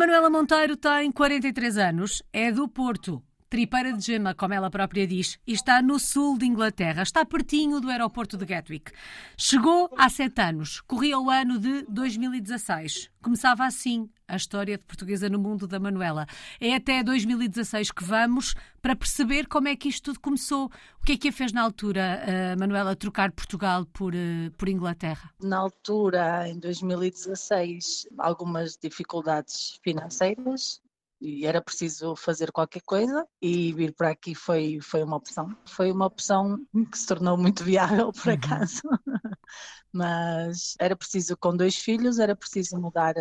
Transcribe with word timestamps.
Manuela 0.00 0.30
Monteiro 0.30 0.78
tem 0.78 1.12
43 1.12 1.76
anos, 1.76 2.22
é 2.32 2.50
do 2.50 2.66
Porto. 2.66 3.22
Tripeira 3.50 3.92
de 3.92 4.00
gema, 4.00 4.32
como 4.32 4.54
ela 4.54 4.70
própria 4.70 5.04
diz, 5.04 5.36
e 5.44 5.52
está 5.52 5.82
no 5.82 5.98
sul 5.98 6.38
de 6.38 6.46
Inglaterra, 6.46 7.02
está 7.02 7.24
pertinho 7.24 7.80
do 7.80 7.90
aeroporto 7.90 8.36
de 8.36 8.46
Gatwick. 8.46 8.92
Chegou 9.36 9.90
há 9.98 10.08
sete 10.08 10.40
anos, 10.40 10.80
corria 10.82 11.18
o 11.18 11.28
ano 11.28 11.58
de 11.58 11.82
2016. 11.88 13.10
Começava 13.20 13.66
assim 13.66 14.08
a 14.28 14.36
história 14.36 14.78
de 14.78 14.84
portuguesa 14.84 15.28
no 15.28 15.36
mundo 15.36 15.66
da 15.66 15.80
Manuela. 15.80 16.28
É 16.60 16.76
até 16.76 17.02
2016 17.02 17.90
que 17.90 18.04
vamos 18.04 18.54
para 18.80 18.94
perceber 18.94 19.48
como 19.48 19.66
é 19.66 19.74
que 19.74 19.88
isto 19.88 20.12
tudo 20.12 20.20
começou. 20.20 20.70
O 21.00 21.04
que 21.04 21.14
é 21.14 21.16
que 21.16 21.28
a 21.30 21.32
fez 21.32 21.52
na 21.52 21.62
altura, 21.62 22.22
uh, 22.22 22.60
Manuela, 22.60 22.94
trocar 22.94 23.32
Portugal 23.32 23.84
por, 23.84 24.14
uh, 24.14 24.50
por 24.56 24.68
Inglaterra? 24.68 25.28
Na 25.42 25.58
altura, 25.58 26.48
em 26.48 26.56
2016, 26.60 28.06
algumas 28.16 28.78
dificuldades 28.80 29.80
financeiras 29.82 30.80
e 31.20 31.46
era 31.46 31.60
preciso 31.60 32.16
fazer 32.16 32.50
qualquer 32.50 32.82
coisa 32.82 33.26
e 33.42 33.72
vir 33.72 33.92
para 33.92 34.10
aqui 34.10 34.34
foi, 34.34 34.80
foi 34.80 35.02
uma 35.02 35.16
opção. 35.16 35.54
Foi 35.66 35.92
uma 35.92 36.06
opção 36.06 36.58
que 36.90 36.98
se 36.98 37.06
tornou 37.06 37.36
muito 37.36 37.62
viável, 37.62 38.12
por 38.12 38.28
uhum. 38.28 38.34
acaso. 38.34 38.82
Mas 39.92 40.74
era 40.78 40.96
preciso, 40.96 41.36
com 41.36 41.56
dois 41.56 41.76
filhos, 41.76 42.18
era 42.18 42.34
preciso 42.34 42.78
mudar 42.78 43.14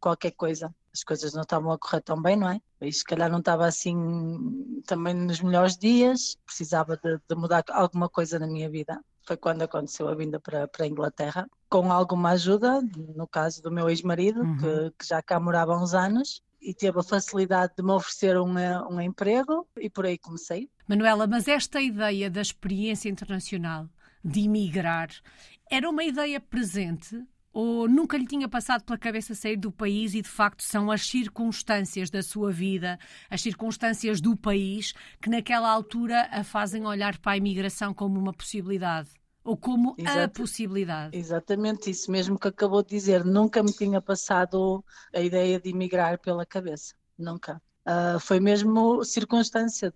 qualquer 0.00 0.32
coisa. 0.32 0.74
As 0.92 1.04
coisas 1.04 1.34
não 1.34 1.42
estavam 1.42 1.70
a 1.70 1.78
correr 1.78 2.00
tão 2.00 2.20
bem, 2.20 2.36
não 2.36 2.48
é? 2.48 2.60
E 2.80 2.92
se 2.92 3.04
calhar 3.04 3.30
não 3.30 3.38
estava 3.38 3.66
assim 3.66 4.82
também 4.86 5.14
nos 5.14 5.40
melhores 5.40 5.76
dias, 5.76 6.36
precisava 6.44 6.96
de, 6.96 7.18
de 7.28 7.34
mudar 7.36 7.62
alguma 7.70 8.08
coisa 8.08 8.38
na 8.38 8.46
minha 8.46 8.68
vida 8.68 9.00
foi 9.26 9.36
quando 9.36 9.62
aconteceu 9.62 10.08
a 10.08 10.14
vinda 10.14 10.38
para, 10.38 10.68
para 10.68 10.84
a 10.84 10.88
Inglaterra, 10.88 11.50
com 11.68 11.92
alguma 11.92 12.30
ajuda, 12.30 12.80
no 13.14 13.26
caso 13.26 13.60
do 13.60 13.72
meu 13.72 13.90
ex-marido, 13.90 14.40
uhum. 14.40 14.56
que, 14.56 14.90
que, 14.98 15.06
já 15.06 15.20
cá 15.20 15.40
morava 15.40 15.74
há 15.74 15.82
uns 15.82 15.94
anos, 15.94 16.40
e 16.60 16.74
teve 16.74 16.98
a 16.98 17.02
facilidade 17.02 17.74
de 17.76 17.82
me 17.82 17.92
oferecer 17.92 18.38
um, 18.38 18.54
um 18.90 19.00
emprego 19.00 19.66
e 19.78 19.88
por 19.88 20.06
aí 20.06 20.18
comecei. 20.18 20.68
Manuela, 20.88 21.26
mas 21.26 21.48
esta 21.48 21.80
ideia 21.80 22.30
da 22.30 22.40
experiência 22.40 23.08
internacional, 23.08 23.88
de 24.24 24.40
emigrar, 24.40 25.08
era 25.70 25.88
uma 25.88 26.04
ideia 26.04 26.40
presente 26.40 27.22
ou 27.52 27.88
nunca 27.88 28.18
lhe 28.18 28.26
tinha 28.26 28.46
passado 28.46 28.84
pela 28.84 28.98
cabeça 28.98 29.34
sair 29.34 29.56
do 29.56 29.72
país 29.72 30.12
e 30.12 30.20
de 30.20 30.28
facto 30.28 30.62
são 30.62 30.90
as 30.90 31.06
circunstâncias 31.06 32.10
da 32.10 32.22
sua 32.22 32.52
vida, 32.52 32.98
as 33.30 33.40
circunstâncias 33.40 34.20
do 34.20 34.36
país, 34.36 34.92
que 35.22 35.30
naquela 35.30 35.70
altura 35.70 36.28
a 36.30 36.44
fazem 36.44 36.84
olhar 36.84 37.16
para 37.18 37.32
a 37.32 37.36
imigração 37.38 37.94
como 37.94 38.20
uma 38.20 38.34
possibilidade? 38.34 39.08
Ou 39.46 39.56
como 39.56 39.94
Exato, 39.96 40.18
a 40.20 40.28
possibilidade. 40.28 41.16
Exatamente 41.16 41.90
isso 41.90 42.10
mesmo 42.10 42.38
que 42.38 42.48
acabou 42.48 42.82
de 42.82 42.90
dizer. 42.90 43.24
Nunca 43.24 43.62
me 43.62 43.72
tinha 43.72 44.02
passado 44.02 44.84
a 45.14 45.20
ideia 45.20 45.60
de 45.60 45.70
emigrar 45.70 46.18
pela 46.18 46.44
cabeça. 46.44 46.94
Nunca. 47.16 47.62
Uh, 47.86 48.18
foi 48.18 48.40
mesmo 48.40 49.04
circunstância 49.04 49.94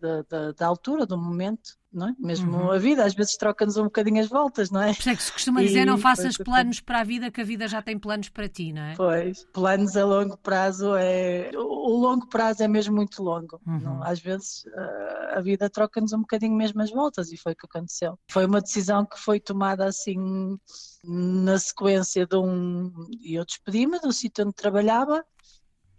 da 0.57 0.67
altura, 0.67 1.05
do 1.05 1.19
momento, 1.19 1.77
não 1.93 2.11
é? 2.11 2.15
Mesmo 2.21 2.57
uhum. 2.57 2.71
a 2.71 2.79
vida, 2.79 3.05
às 3.05 3.15
vezes 3.15 3.37
troca-nos 3.37 3.77
um 3.77 3.85
bocadinho 3.85 4.21
as 4.21 4.29
voltas, 4.29 4.71
não 4.71 4.81
é? 4.81 4.95
Por 4.95 5.01
isso 5.01 5.11
é 5.11 5.17
que 5.17 5.23
se 5.25 5.33
costuma 5.33 5.61
dizer, 5.61 5.85
não 5.87 5.99
faças 5.99 6.37
planos 6.37 6.79
para 6.79 7.01
a 7.01 7.05
vida, 7.05 7.33
que 7.33 7.41
a 7.41 7.45
vida 7.45 7.67
já 7.67 7.83
tem 7.83 7.99
planos 7.99 8.29
para 8.29 8.49
ti, 8.49 8.73
não 8.73 8.83
é? 8.83 8.95
Pois, 8.95 9.45
planos 9.53 9.97
a 9.97 10.05
longo 10.05 10.37
prazo 10.37 10.95
é... 10.95 11.51
O 11.57 11.97
longo 11.97 12.29
prazo 12.29 12.63
é 12.63 12.69
mesmo 12.69 12.95
muito 12.95 13.21
longo. 13.25 13.61
Uhum. 13.67 14.01
Às 14.05 14.21
vezes 14.21 14.65
uh, 14.67 15.39
a 15.39 15.41
vida 15.41 15.69
troca-nos 15.69 16.13
um 16.13 16.21
bocadinho 16.21 16.55
mesmo 16.55 16.81
as 16.81 16.93
voltas 16.93 17.33
e 17.33 17.37
foi 17.37 17.55
o 17.55 17.57
que 17.57 17.67
aconteceu. 17.67 18.17
Foi 18.31 18.47
uma 18.47 18.61
decisão 18.61 19.05
que 19.05 19.19
foi 19.19 19.41
tomada 19.41 19.85
assim 19.85 20.57
na 21.05 21.59
sequência 21.59 22.25
de 22.25 22.37
um... 22.37 22.93
E 23.21 23.35
eu 23.35 23.45
despedi-me 23.45 23.99
do 23.99 24.13
sítio 24.13 24.45
onde 24.45 24.55
trabalhava 24.55 25.25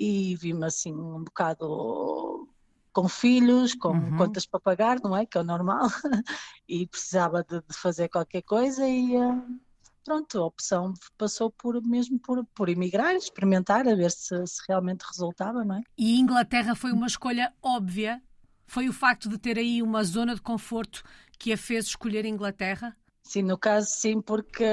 e 0.02 0.36
vi-me 0.36 0.66
assim 0.66 0.92
um 0.92 1.24
bocado 1.24 2.50
com 2.92 3.08
filhos, 3.08 3.76
com 3.76 3.90
uhum. 3.90 4.18
contas 4.18 4.48
para 4.48 4.60
pagar, 4.60 5.00
não 5.00 5.16
é? 5.16 5.28
Que 5.28 5.38
é 5.38 5.42
o 5.42 5.44
normal, 5.44 5.88
e 6.68 6.88
precisava 6.88 7.44
de, 7.44 7.62
de, 7.62 7.78
fazer 7.78 8.10
qualquer 8.10 8.42
coisa 8.42 8.88
e 8.88 9.16
uh, 9.16 9.60
pronto, 10.04 10.40
a 10.40 10.46
opção 10.46 10.96
passou 11.16 11.52
por 11.52 11.80
mesmo 11.84 12.20
por, 12.20 12.44
por 12.48 12.68
emigrar, 12.68 13.16
experimentar, 13.16 13.88
a 13.88 13.94
ver 13.94 14.10
se, 14.10 14.36
se 14.48 14.62
realmente 14.68 15.04
resultava, 15.04 15.64
não 15.64 15.76
é? 15.76 15.84
E 15.96 16.20
Inglaterra 16.20 16.74
foi 16.74 16.92
uma 16.92 17.06
escolha 17.06 17.54
óbvia? 17.62 18.20
Foi 18.66 18.90
o 18.90 18.94
facto 18.94 19.30
de 19.30 19.38
ter 19.38 19.60
aí 19.60 19.84
uma 19.84 20.04
zona 20.04 20.34
de 20.34 20.42
conforto 20.42 21.04
que 21.38 21.54
a 21.54 21.58
fez 21.58 21.86
escolher 21.86 22.26
Inglaterra? 22.26 22.98
Sim, 23.24 23.44
no 23.44 23.58
caso 23.58 23.88
sim, 23.90 24.20
porque 24.20 24.66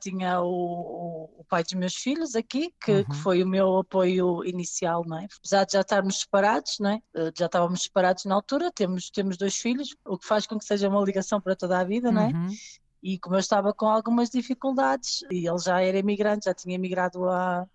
tinha 0.00 0.40
o, 0.40 1.30
o 1.38 1.44
pai 1.48 1.64
dos 1.64 1.72
meus 1.72 1.94
filhos 1.94 2.36
aqui, 2.36 2.72
que, 2.80 2.92
uhum. 2.92 3.04
que, 3.04 3.16
foi 3.16 3.42
o 3.42 3.48
meu 3.48 3.78
apoio 3.78 4.44
inicial, 4.44 5.04
não 5.06 5.18
é? 5.18 5.26
Apesar 5.38 5.64
de 5.64 5.72
já 5.72 5.80
estarmos 5.80 6.20
separados, 6.20 6.78
não 6.78 6.90
é? 6.90 7.02
Eh, 7.14 7.32
já 7.36 7.46
estávamos 7.46 7.82
separados 7.82 8.24
na 8.24 8.34
altura, 8.34 8.70
temos, 8.70 9.10
temos 9.10 9.36
dois 9.36 9.56
filhos, 9.56 9.96
o 10.04 10.18
que 10.18 10.26
faz 10.26 10.46
com 10.46 10.58
que 10.58 10.64
seja 10.64 10.88
uma 10.88 11.02
ligação 11.02 11.40
para 11.40 11.56
toda 11.56 11.78
a 11.78 11.84
vida, 11.84 12.12
não 12.12 12.22
é? 12.22 12.26
Uhum. 12.26 12.54
E 13.02 13.18
como 13.18 13.36
eu 13.36 13.40
estava 13.40 13.72
com 13.72 13.86
algumas 13.86 14.30
dificuldades, 14.30 15.22
e 15.30 15.48
ele 15.48 15.58
já 15.58 15.80
era 15.80 15.98
imigrante, 15.98 16.44
já 16.44 16.54
tinha 16.54 16.74
emigrado 16.74 17.28
há, 17.28 17.66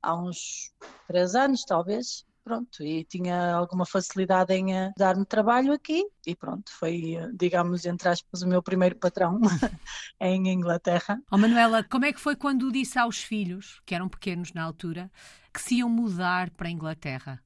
há 0.00 0.14
uns 0.14 0.72
três 1.06 1.34
anos, 1.34 1.64
talvez, 1.64 2.24
pronto, 2.44 2.82
e 2.84 3.04
tinha 3.04 3.54
alguma 3.54 3.86
facilidade 3.86 4.52
em 4.52 4.74
uh, 4.74 4.92
dar-me 4.96 5.24
trabalho 5.24 5.72
aqui 5.72 6.04
e 6.26 6.36
pronto, 6.36 6.70
foi, 6.70 7.16
uh, 7.16 7.34
digamos, 7.34 7.86
entre 7.86 8.08
aspas, 8.08 8.42
o 8.42 8.48
meu 8.48 8.62
primeiro 8.62 8.96
patrão 8.96 9.40
em 10.20 10.48
Inglaterra. 10.48 11.20
Oh, 11.30 11.38
Manuela, 11.38 11.82
como 11.82 12.04
é 12.04 12.12
que 12.12 12.20
foi 12.20 12.36
quando 12.36 12.70
disse 12.70 12.98
aos 12.98 13.18
filhos, 13.18 13.80
que 13.86 13.94
eram 13.94 14.08
pequenos 14.08 14.52
na 14.52 14.62
altura, 14.62 15.10
que 15.52 15.60
se 15.60 15.76
iam 15.76 15.88
mudar 15.88 16.50
para 16.50 16.68
a 16.68 16.70
Inglaterra? 16.70 17.43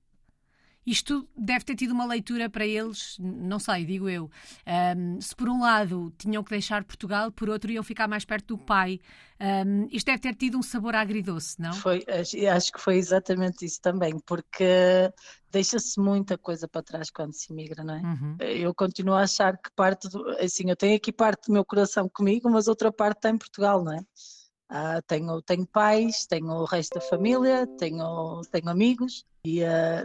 Isto 0.88 1.28
deve 1.36 1.66
ter 1.66 1.76
tido 1.76 1.90
uma 1.90 2.06
leitura 2.06 2.48
para 2.48 2.66
eles, 2.66 3.18
não 3.18 3.58
sei, 3.58 3.84
digo 3.84 4.08
eu. 4.08 4.30
Um, 4.96 5.20
se 5.20 5.36
por 5.36 5.46
um 5.46 5.60
lado 5.60 6.10
tinham 6.16 6.42
que 6.42 6.48
deixar 6.48 6.82
Portugal, 6.82 7.30
por 7.30 7.50
outro 7.50 7.70
iam 7.70 7.84
ficar 7.84 8.08
mais 8.08 8.24
perto 8.24 8.56
do 8.56 8.58
pai. 8.58 8.98
Um, 9.38 9.86
isto 9.92 10.06
deve 10.06 10.20
ter 10.20 10.34
tido 10.34 10.56
um 10.56 10.62
sabor 10.62 10.94
agridoce, 10.94 11.60
não? 11.60 11.74
Foi, 11.74 12.02
acho 12.50 12.72
que 12.72 12.80
foi 12.80 12.96
exatamente 12.96 13.66
isso 13.66 13.82
também, 13.82 14.18
porque 14.20 15.12
deixa-se 15.52 16.00
muita 16.00 16.38
coisa 16.38 16.66
para 16.66 16.82
trás 16.82 17.10
quando 17.10 17.34
se 17.34 17.52
imigra, 17.52 17.84
não 17.84 17.94
é? 17.94 18.00
Uhum. 18.00 18.36
Eu 18.40 18.74
continuo 18.74 19.14
a 19.14 19.24
achar 19.24 19.58
que 19.58 19.70
parte 19.76 20.08
do, 20.08 20.26
assim, 20.38 20.70
eu 20.70 20.76
tenho 20.76 20.96
aqui 20.96 21.12
parte 21.12 21.48
do 21.48 21.52
meu 21.52 21.66
coração 21.66 22.08
comigo, 22.08 22.48
mas 22.48 22.66
outra 22.66 22.90
parte 22.90 23.18
está 23.18 23.28
em 23.28 23.36
Portugal, 23.36 23.84
não 23.84 23.92
é? 23.92 24.00
Uh, 24.70 25.02
tenho, 25.06 25.42
tenho 25.42 25.66
pais, 25.66 26.24
tenho 26.26 26.46
o 26.46 26.64
resto 26.64 26.94
da 26.94 27.00
família, 27.02 27.66
tenho, 27.78 28.40
tenho 28.50 28.70
amigos 28.70 29.26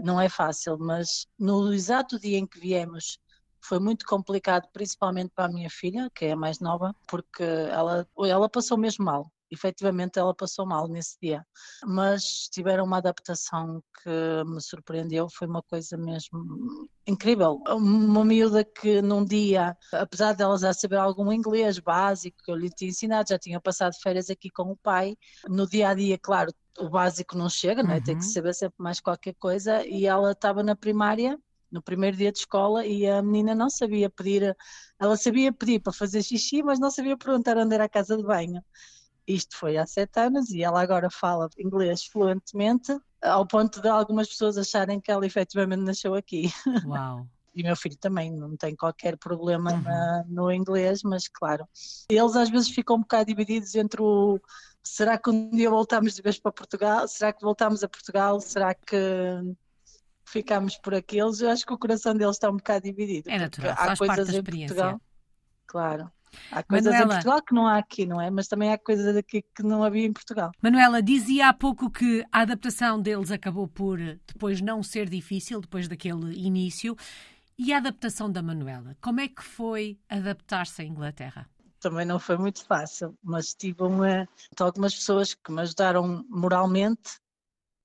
não 0.03 0.19
é 0.19 0.29
fácil, 0.29 0.77
mas 0.77 1.27
no 1.37 1.73
exato 1.73 2.19
dia 2.19 2.37
em 2.37 2.47
que 2.47 2.59
viemos 2.59 3.19
foi 3.61 3.79
muito 3.79 4.05
complicado, 4.05 4.67
principalmente 4.73 5.31
para 5.33 5.45
a 5.45 5.53
minha 5.53 5.69
filha, 5.69 6.09
que 6.13 6.25
é 6.25 6.31
a 6.33 6.35
mais 6.35 6.59
nova, 6.59 6.93
porque 7.07 7.43
ela, 7.43 8.05
ela 8.17 8.49
passou 8.49 8.77
mesmo 8.77 9.05
mal 9.05 9.31
efetivamente 9.53 10.17
ela 10.17 10.33
passou 10.33 10.65
mal 10.65 10.87
nesse 10.87 11.17
dia. 11.21 11.45
Mas 11.85 12.49
tiveram 12.51 12.83
uma 12.85 12.97
adaptação 12.97 13.81
que 14.01 14.09
me 14.45 14.59
surpreendeu, 14.61 15.27
foi 15.29 15.47
uma 15.47 15.61
coisa 15.61 15.95
mesmo 15.95 16.89
incrível. 17.05 17.61
Uma 17.67 18.25
miúda 18.25 18.63
que 18.63 19.01
num 19.01 19.23
dia, 19.23 19.77
apesar 19.91 20.33
delas 20.33 20.61
já 20.61 20.73
saber 20.73 20.97
algum 20.97 21.31
inglês 21.31 21.79
básico 21.79 22.37
que 22.43 22.51
eu 22.51 22.55
lhe 22.55 22.69
tinha 22.69 22.89
ensinado, 22.89 23.29
já 23.29 23.37
tinha 23.37 23.61
passado 23.61 23.93
férias 24.01 24.29
aqui 24.29 24.49
com 24.49 24.71
o 24.71 24.77
pai, 24.77 25.15
no 25.47 25.67
dia 25.67 25.89
a 25.89 25.93
dia, 25.93 26.17
claro, 26.17 26.51
o 26.79 26.89
básico 26.89 27.37
não 27.37 27.49
chega, 27.49 27.83
não 27.83 27.91
é? 27.91 28.01
tem 28.01 28.17
que 28.17 28.23
uhum. 28.23 28.31
saber 28.31 28.53
sempre 28.53 28.75
mais 28.79 28.99
qualquer 28.99 29.35
coisa, 29.35 29.85
e 29.85 30.05
ela 30.05 30.31
estava 30.31 30.63
na 30.63 30.75
primária 30.75 31.39
no 31.73 31.81
primeiro 31.81 32.15
dia 32.15 32.31
de 32.31 32.37
escola 32.37 32.85
e 32.85 33.07
a 33.07 33.19
menina 33.23 33.55
não 33.55 33.67
sabia 33.67 34.07
pedir, 34.07 34.55
ela 34.99 35.17
sabia 35.17 35.51
pedir 35.51 35.79
para 35.79 35.91
fazer 35.91 36.21
xixi, 36.21 36.61
mas 36.61 36.79
não 36.79 36.91
sabia 36.91 37.17
perguntar 37.17 37.57
onde 37.57 37.73
era 37.73 37.85
a 37.85 37.89
casa 37.89 38.15
de 38.15 38.21
banho. 38.21 38.63
Isto 39.27 39.57
foi 39.57 39.77
há 39.77 39.85
sete 39.87 40.19
anos 40.19 40.51
e 40.51 40.61
ela 40.61 40.79
agora 40.79 41.09
fala 41.09 41.49
inglês 41.57 42.05
fluentemente, 42.05 42.95
ao 43.23 43.47
ponto 43.47 43.81
de 43.81 43.87
algumas 43.87 44.27
pessoas 44.27 44.55
acharem 44.55 45.01
que 45.01 45.11
ela 45.11 45.25
efetivamente 45.25 45.81
nasceu 45.81 46.13
aqui. 46.13 46.51
Uau! 46.85 47.27
e 47.55 47.61
meu 47.61 47.75
filho 47.75 47.97
também 47.97 48.31
não 48.31 48.57
tem 48.57 48.75
qualquer 48.75 49.17
problema 49.17 49.73
uhum. 49.73 49.81
na, 49.81 50.25
no 50.27 50.51
inglês, 50.51 51.01
mas 51.03 51.27
claro, 51.27 51.67
eles 52.09 52.35
às 52.35 52.49
vezes 52.49 52.69
ficam 52.69 52.95
um 52.95 53.01
bocado 53.01 53.25
divididos 53.25 53.75
entre 53.75 54.01
o 54.01 54.39
será 54.83 55.17
que 55.17 55.29
um 55.29 55.49
dia 55.49 55.69
voltamos 55.69 56.13
de 56.15 56.21
vez 56.21 56.37
para 56.37 56.51
Portugal? 56.51 57.07
Será 57.07 57.31
que 57.33 57.41
voltamos 57.41 57.83
a 57.83 57.89
Portugal? 57.89 58.39
Será 58.41 58.73
que 58.73 58.95
ficamos 60.25 60.77
por 60.77 60.93
aqueles? 60.93 61.39
Eu 61.39 61.49
acho 61.49 61.65
que 61.65 61.73
o 61.73 61.77
coração 61.77 62.13
deles 62.13 62.35
está 62.35 62.49
um 62.49 62.57
bocado 62.57 62.83
dividido. 62.83 63.29
É 63.29 63.39
natural, 63.39 63.75
há 63.77 63.95
coisas 63.95 64.29
em 64.29 64.43
Portugal. 64.43 65.01
Claro. 65.65 66.11
Há 66.51 66.63
coisas 66.63 66.91
Manuela, 66.91 67.05
em 67.05 67.15
Portugal 67.15 67.41
que 67.43 67.53
não 67.53 67.67
há 67.67 67.77
aqui, 67.77 68.05
não 68.05 68.19
é? 68.19 68.29
Mas 68.29 68.47
também 68.47 68.71
há 68.71 68.77
coisas 68.77 69.15
aqui 69.15 69.43
que 69.55 69.63
não 69.63 69.83
havia 69.83 70.05
em 70.05 70.11
Portugal. 70.11 70.51
Manuela, 70.61 71.01
dizia 71.01 71.49
há 71.49 71.53
pouco 71.53 71.89
que 71.91 72.25
a 72.31 72.41
adaptação 72.41 72.99
deles 72.99 73.31
acabou 73.31 73.67
por 73.67 73.99
depois 73.99 74.59
não 74.59 74.81
ser 74.81 75.07
difícil, 75.07 75.61
depois 75.61 75.87
daquele 75.87 76.35
início. 76.35 76.95
E 77.57 77.71
a 77.71 77.77
adaptação 77.77 78.31
da 78.31 78.41
Manuela? 78.41 78.97
Como 78.99 79.19
é 79.19 79.27
que 79.27 79.43
foi 79.43 79.99
adaptar-se 80.09 80.81
à 80.81 80.85
Inglaterra? 80.85 81.47
Também 81.83 82.05
não 82.05 82.17
foi 82.17 82.37
muito 82.37 82.65
fácil, 82.65 83.13
mas 83.21 83.53
tive 83.53 83.83
uma, 83.83 84.27
algumas 84.57 84.95
pessoas 84.95 85.33
que 85.33 85.51
me 85.51 85.61
ajudaram 85.61 86.25
moralmente 86.29 87.19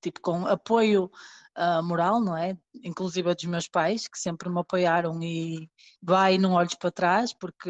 tipo 0.01 0.21
com 0.21 0.47
apoio 0.47 1.11
uh, 1.57 1.83
moral, 1.83 2.21
não 2.21 2.37
é? 2.37 2.57
Inclusive 2.81 3.35
dos 3.35 3.43
meus 3.43 3.67
pais, 3.67 4.07
que 4.07 4.17
sempre 4.17 4.49
me 4.49 4.59
apoiaram 4.61 5.21
e 5.21 5.69
vai 6.01 6.37
não 6.37 6.53
olhos 6.53 6.75
para 6.75 6.91
trás, 6.91 7.33
porque 7.33 7.69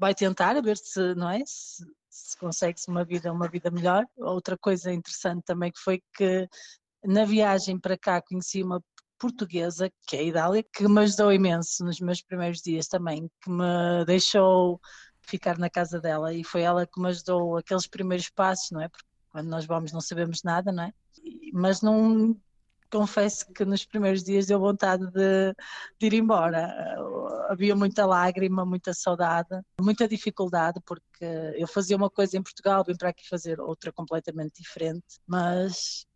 vai 0.00 0.14
tentar 0.14 0.58
ver 0.62 0.78
se, 0.78 1.14
não 1.14 1.28
é? 1.28 1.42
Se, 1.44 1.84
se 2.08 2.36
consegue-se 2.38 2.88
uma 2.88 3.04
vida, 3.04 3.30
uma 3.30 3.48
vida 3.48 3.70
melhor. 3.70 4.06
Outra 4.16 4.56
coisa 4.56 4.90
interessante 4.90 5.44
também 5.44 5.70
que 5.70 5.78
foi 5.80 6.02
que 6.16 6.48
na 7.04 7.26
viagem 7.26 7.78
para 7.78 7.98
cá 7.98 8.22
conheci 8.22 8.62
uma 8.62 8.82
portuguesa, 9.18 9.90
que 10.06 10.16
é 10.16 10.20
a 10.20 10.22
Idália, 10.22 10.64
que 10.72 10.88
me 10.88 11.00
ajudou 11.02 11.32
imenso 11.32 11.84
nos 11.84 12.00
meus 12.00 12.22
primeiros 12.22 12.60
dias 12.60 12.86
também, 12.86 13.28
que 13.42 13.50
me 13.50 14.04
deixou 14.06 14.80
ficar 15.28 15.58
na 15.58 15.70
casa 15.70 16.00
dela 16.00 16.32
e 16.32 16.42
foi 16.42 16.62
ela 16.62 16.86
que 16.86 17.00
me 17.00 17.08
ajudou 17.08 17.56
aqueles 17.56 17.86
primeiros 17.86 18.30
passos, 18.30 18.70
não 18.70 18.80
é? 18.80 18.88
Porque 18.88 19.06
quando 19.30 19.48
nós 19.48 19.66
vamos 19.66 19.92
não 19.92 20.00
sabemos 20.00 20.42
nada, 20.42 20.72
não 20.72 20.84
é? 20.84 20.92
Mas 21.52 21.82
não 21.82 22.36
confesso 22.90 23.52
que 23.52 23.64
nos 23.64 23.84
primeiros 23.84 24.24
dias 24.24 24.46
deu 24.46 24.58
vontade 24.58 25.06
de, 25.10 25.54
de, 25.98 26.06
ir 26.06 26.14
embora. 26.14 26.74
Havia 27.48 27.76
muita 27.76 28.06
lágrima, 28.06 28.64
muita 28.64 28.94
saudade, 28.94 29.60
muita 29.80 30.08
dificuldade, 30.08 30.80
porque 30.86 31.24
eu 31.56 31.66
fazia 31.66 31.96
uma 31.96 32.08
coisa 32.10 32.36
em 32.38 32.42
Portugal, 32.42 32.84
vim 32.86 32.96
para 32.96 33.10
aqui 33.10 33.28
fazer 33.28 33.60
outra 33.60 33.92
completamente 33.92 34.62
diferente, 34.62 35.20
mas 35.26 36.06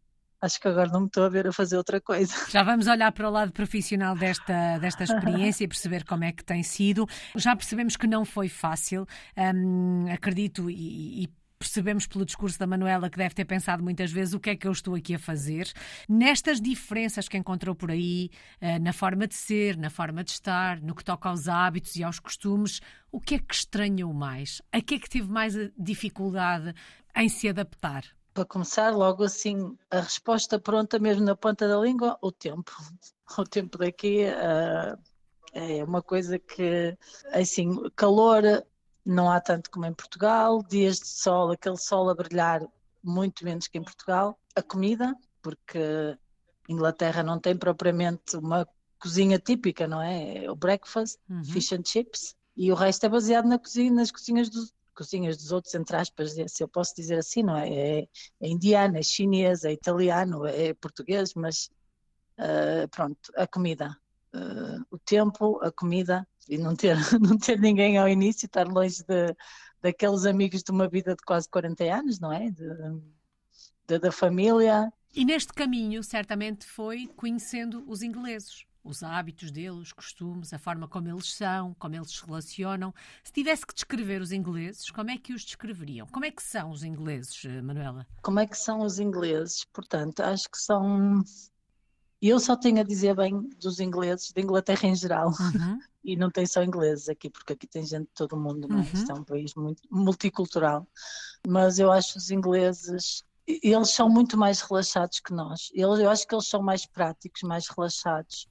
acho 0.42 0.60
que 0.60 0.66
agora 0.66 0.90
não 0.90 1.02
me 1.02 1.06
estou 1.06 1.24
a 1.24 1.28
ver 1.28 1.46
a 1.46 1.52
fazer 1.52 1.76
outra 1.76 2.00
coisa. 2.00 2.34
Já 2.50 2.64
vamos 2.64 2.88
olhar 2.88 3.12
para 3.12 3.28
o 3.28 3.30
lado 3.30 3.52
profissional 3.52 4.16
desta, 4.16 4.78
desta 4.78 5.04
experiência 5.04 5.64
e 5.64 5.68
perceber 5.68 6.04
como 6.04 6.24
é 6.24 6.32
que 6.32 6.44
tem 6.44 6.64
sido. 6.64 7.08
Já 7.36 7.54
percebemos 7.54 7.96
que 7.96 8.08
não 8.08 8.24
foi 8.24 8.48
fácil, 8.48 9.06
hum, 9.36 10.06
acredito, 10.12 10.68
e, 10.68 11.22
e 11.22 11.28
percebemos 11.62 12.08
pelo 12.08 12.26
discurso 12.26 12.58
da 12.58 12.66
Manuela 12.66 13.08
que 13.08 13.16
deve 13.16 13.36
ter 13.36 13.44
pensado 13.44 13.84
muitas 13.84 14.10
vezes 14.10 14.34
o 14.34 14.40
que 14.40 14.50
é 14.50 14.56
que 14.56 14.66
eu 14.66 14.72
estou 14.72 14.96
aqui 14.96 15.14
a 15.14 15.18
fazer. 15.18 15.72
Nestas 16.08 16.60
diferenças 16.60 17.28
que 17.28 17.38
encontrou 17.38 17.72
por 17.72 17.92
aí, 17.92 18.30
eh, 18.60 18.80
na 18.80 18.92
forma 18.92 19.28
de 19.28 19.36
ser, 19.36 19.76
na 19.76 19.88
forma 19.88 20.24
de 20.24 20.32
estar, 20.32 20.80
no 20.80 20.92
que 20.92 21.04
toca 21.04 21.28
aos 21.28 21.46
hábitos 21.46 21.94
e 21.94 22.02
aos 22.02 22.18
costumes, 22.18 22.80
o 23.12 23.20
que 23.20 23.36
é 23.36 23.38
que 23.38 23.54
estranhou 23.54 24.12
mais? 24.12 24.60
A 24.72 24.80
que 24.80 24.96
é 24.96 24.98
que 24.98 25.08
teve 25.08 25.30
mais 25.30 25.54
dificuldade 25.78 26.74
em 27.14 27.28
se 27.28 27.48
adaptar? 27.48 28.02
Para 28.34 28.44
começar, 28.44 28.90
logo 28.90 29.24
assim, 29.24 29.76
a 29.90 30.00
resposta 30.00 30.58
pronta 30.58 30.98
mesmo 30.98 31.24
na 31.24 31.36
ponta 31.36 31.68
da 31.68 31.78
língua, 31.78 32.18
o 32.20 32.30
tempo. 32.32 32.72
O 33.38 33.44
tempo 33.44 33.78
daqui 33.78 34.26
uh, 34.26 34.98
é 35.54 35.82
uma 35.82 36.02
coisa 36.02 36.38
que, 36.38 36.94
assim, 37.32 37.88
calor 37.96 38.42
não 39.06 39.30
há 39.30 39.40
tanto 39.40 39.70
como 39.70 39.86
em 39.86 39.94
Portugal, 39.94 40.62
dias 40.62 40.98
de 40.98 41.08
sol, 41.08 41.50
aquele 41.50 41.78
sol 41.78 42.10
a 42.10 42.14
brilhar 42.14 42.60
muito 43.02 43.42
menos 43.42 43.68
que 43.68 43.78
em 43.78 43.82
Portugal. 43.82 44.38
A 44.54 44.60
comida, 44.60 45.16
porque 45.40 46.14
Inglaterra 46.68 47.22
não 47.22 47.38
tem 47.38 47.56
propriamente 47.56 48.36
uma 48.36 48.68
cozinha 48.98 49.38
típica, 49.38 49.88
não 49.88 50.00
é? 50.00 50.44
é 50.44 50.50
o 50.50 50.54
breakfast, 50.54 51.18
uhum. 51.28 51.44
fish 51.44 51.72
and 51.72 51.84
chips, 51.84 52.36
e 52.56 52.70
o 52.70 52.74
resto 52.74 53.06
é 53.06 53.08
baseado 53.08 53.46
na 53.46 53.58
cozinha, 53.58 53.92
nas 53.92 54.10
cozinhas 54.10 54.48
dos, 54.48 54.72
cozinhas 54.94 55.36
dos 55.36 55.52
outros, 55.52 55.74
entre 55.74 55.96
aspas, 55.96 56.32
se 56.32 56.62
eu 56.62 56.68
posso 56.68 56.94
dizer 56.94 57.18
assim, 57.18 57.42
não 57.42 57.56
é? 57.56 57.68
É, 57.68 58.08
é 58.40 58.48
indiano, 58.48 58.96
é 58.96 59.02
chinês, 59.02 59.64
é 59.64 59.72
italiano, 59.72 60.46
é 60.46 60.74
português, 60.74 61.34
mas 61.34 61.70
uh, 62.38 62.88
pronto, 62.90 63.32
a 63.36 63.46
comida. 63.46 63.96
Uh, 64.34 64.84
o 64.90 64.98
tempo, 64.98 65.60
a 65.62 65.70
comida 65.70 66.26
e 66.48 66.56
não 66.56 66.74
ter, 66.74 66.96
não 67.20 67.36
ter 67.38 67.58
ninguém 67.58 67.98
ao 67.98 68.08
início, 68.08 68.46
estar 68.46 68.66
longe 68.66 69.02
de, 69.04 69.34
daqueles 69.80 70.24
amigos 70.24 70.62
de 70.62 70.70
uma 70.70 70.88
vida 70.88 71.14
de 71.14 71.22
quase 71.24 71.48
40 71.48 71.84
anos, 71.84 72.18
não 72.20 72.32
é? 72.32 72.50
De, 72.50 72.68
de, 73.86 73.98
da 73.98 74.12
família. 74.12 74.92
E 75.14 75.24
neste 75.24 75.52
caminho, 75.52 76.02
certamente, 76.02 76.64
foi 76.64 77.06
conhecendo 77.08 77.84
os 77.86 78.02
ingleses 78.02 78.64
os 78.84 79.02
hábitos 79.02 79.50
deles, 79.50 79.78
os 79.78 79.92
costumes, 79.92 80.52
a 80.52 80.58
forma 80.58 80.88
como 80.88 81.08
eles 81.08 81.32
são, 81.34 81.74
como 81.78 81.94
eles 81.94 82.10
se 82.10 82.24
relacionam. 82.24 82.92
Se 83.22 83.32
tivesse 83.32 83.66
que 83.66 83.74
descrever 83.74 84.20
os 84.20 84.32
ingleses, 84.32 84.90
como 84.90 85.10
é 85.10 85.18
que 85.18 85.32
os 85.32 85.44
descreveriam? 85.44 86.06
Como 86.08 86.24
é 86.24 86.30
que 86.30 86.42
são 86.42 86.70
os 86.70 86.82
ingleses, 86.82 87.44
eh, 87.44 87.62
Manuela? 87.62 88.06
Como 88.22 88.40
é 88.40 88.46
que 88.46 88.56
são 88.56 88.80
os 88.80 88.98
ingleses? 88.98 89.64
Portanto, 89.72 90.20
acho 90.20 90.50
que 90.50 90.58
são. 90.58 91.22
Eu 92.20 92.38
só 92.38 92.56
tenho 92.56 92.80
a 92.80 92.84
dizer 92.84 93.16
bem 93.16 93.48
dos 93.60 93.80
ingleses, 93.80 94.32
de 94.32 94.40
Inglaterra 94.40 94.88
em 94.88 94.94
geral. 94.94 95.28
Uhum. 95.28 95.78
E 96.04 96.16
não 96.16 96.32
tem 96.32 96.44
só 96.44 96.64
ingleses 96.64 97.08
aqui, 97.08 97.30
porque 97.30 97.52
aqui 97.52 97.64
tem 97.64 97.86
gente 97.86 98.08
de 98.08 98.14
todo 98.16 98.32
o 98.32 98.36
mundo, 98.36 98.66
não 98.66 98.78
é? 98.78 98.80
Uhum. 98.80 98.88
Isto 98.92 99.12
é 99.12 99.14
um 99.14 99.22
país 99.22 99.54
muito 99.54 99.82
multicultural. 99.88 100.84
Mas 101.46 101.78
eu 101.78 101.92
acho 101.92 102.18
os 102.18 102.28
ingleses 102.28 103.22
eles 103.46 103.90
são 103.90 104.08
muito 104.08 104.36
mais 104.36 104.60
relaxados 104.60 105.20
que 105.20 105.32
nós. 105.32 105.70
Eu, 105.72 105.94
eu 105.96 106.10
acho 106.10 106.26
que 106.26 106.34
eles 106.34 106.48
são 106.48 106.60
mais 106.60 106.86
práticos, 106.86 107.42
mais 107.42 107.68
relaxados 107.68 108.48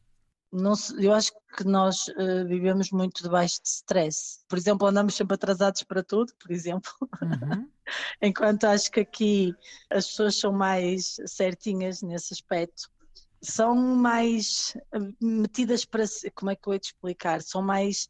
não 0.52 0.74
eu 1.00 1.14
acho 1.14 1.32
que 1.56 1.64
nós 1.64 2.08
uh, 2.10 2.46
vivemos 2.46 2.92
muito 2.92 3.24
debaixo 3.24 3.62
de 3.62 3.70
stress. 3.70 4.40
Por 4.50 4.58
exemplo, 4.58 4.88
andamos 4.88 5.16
sempre 5.16 5.36
atrasados 5.36 5.84
para 5.84 6.04
tudo, 6.04 6.34
por 6.40 6.52
exemplo. 6.52 6.92
Uhum. 7.22 7.70
Enquanto 8.22 8.66
acho 8.66 8.92
que 8.92 9.00
aqui 9.00 9.56
as 9.90 10.08
pessoas 10.08 10.38
são 10.38 10.52
mais 10.52 11.18
certinhas 11.26 12.02
nesse 12.02 12.34
aspecto. 12.34 12.90
São 13.42 13.76
mais 13.76 14.76
eh, 14.94 15.00
metidas 15.22 15.86
para 15.86 16.04
como 16.36 16.52
é 16.52 16.56
que 16.56 16.68
eu 16.68 16.74
ia 16.74 16.80
te 16.80 16.88
explicar? 16.88 17.42
São 17.42 17.62
mais 17.62 18.08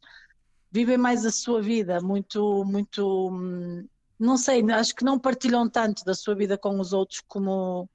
vivem 0.70 0.96
mais 0.96 1.24
a 1.26 1.30
sua 1.30 1.60
vida, 1.62 2.00
muito 2.00 2.64
muito 2.64 3.30
hum, 3.30 3.86
não 4.18 4.36
sei, 4.36 4.62
acho 4.72 4.94
que 4.94 5.04
não 5.04 5.18
partilham 5.18 5.68
tanto 5.68 6.04
da 6.04 6.14
sua 6.14 6.34
vida 6.34 6.56
com 6.56 6.80
os 6.80 6.92
outros 6.92 7.20
como 7.28 7.88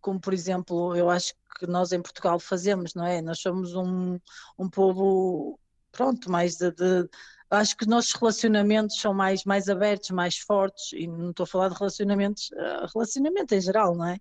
como 0.00 0.20
por 0.20 0.32
exemplo, 0.32 0.94
eu 0.96 1.10
acho 1.10 1.34
que 1.58 1.66
nós 1.66 1.92
em 1.92 2.02
Portugal 2.02 2.38
fazemos, 2.38 2.94
não 2.94 3.04
é? 3.04 3.22
Nós 3.22 3.40
somos 3.40 3.74
um, 3.74 4.18
um 4.58 4.68
povo, 4.68 5.58
pronto, 5.90 6.30
mais 6.30 6.56
de, 6.56 6.70
de 6.72 7.08
acho 7.50 7.76
que 7.76 7.84
os 7.84 7.88
nossos 7.88 8.12
relacionamentos 8.12 9.00
são 9.00 9.14
mais, 9.14 9.44
mais 9.44 9.68
abertos, 9.68 10.10
mais 10.10 10.38
fortes, 10.38 10.92
e 10.92 11.06
não 11.06 11.30
estou 11.30 11.44
a 11.44 11.46
falar 11.46 11.68
de 11.68 11.76
relacionamentos, 11.76 12.50
uh, 12.52 12.86
relacionamento 12.92 13.54
em 13.54 13.60
geral, 13.60 13.94
não 13.94 14.06
é? 14.06 14.18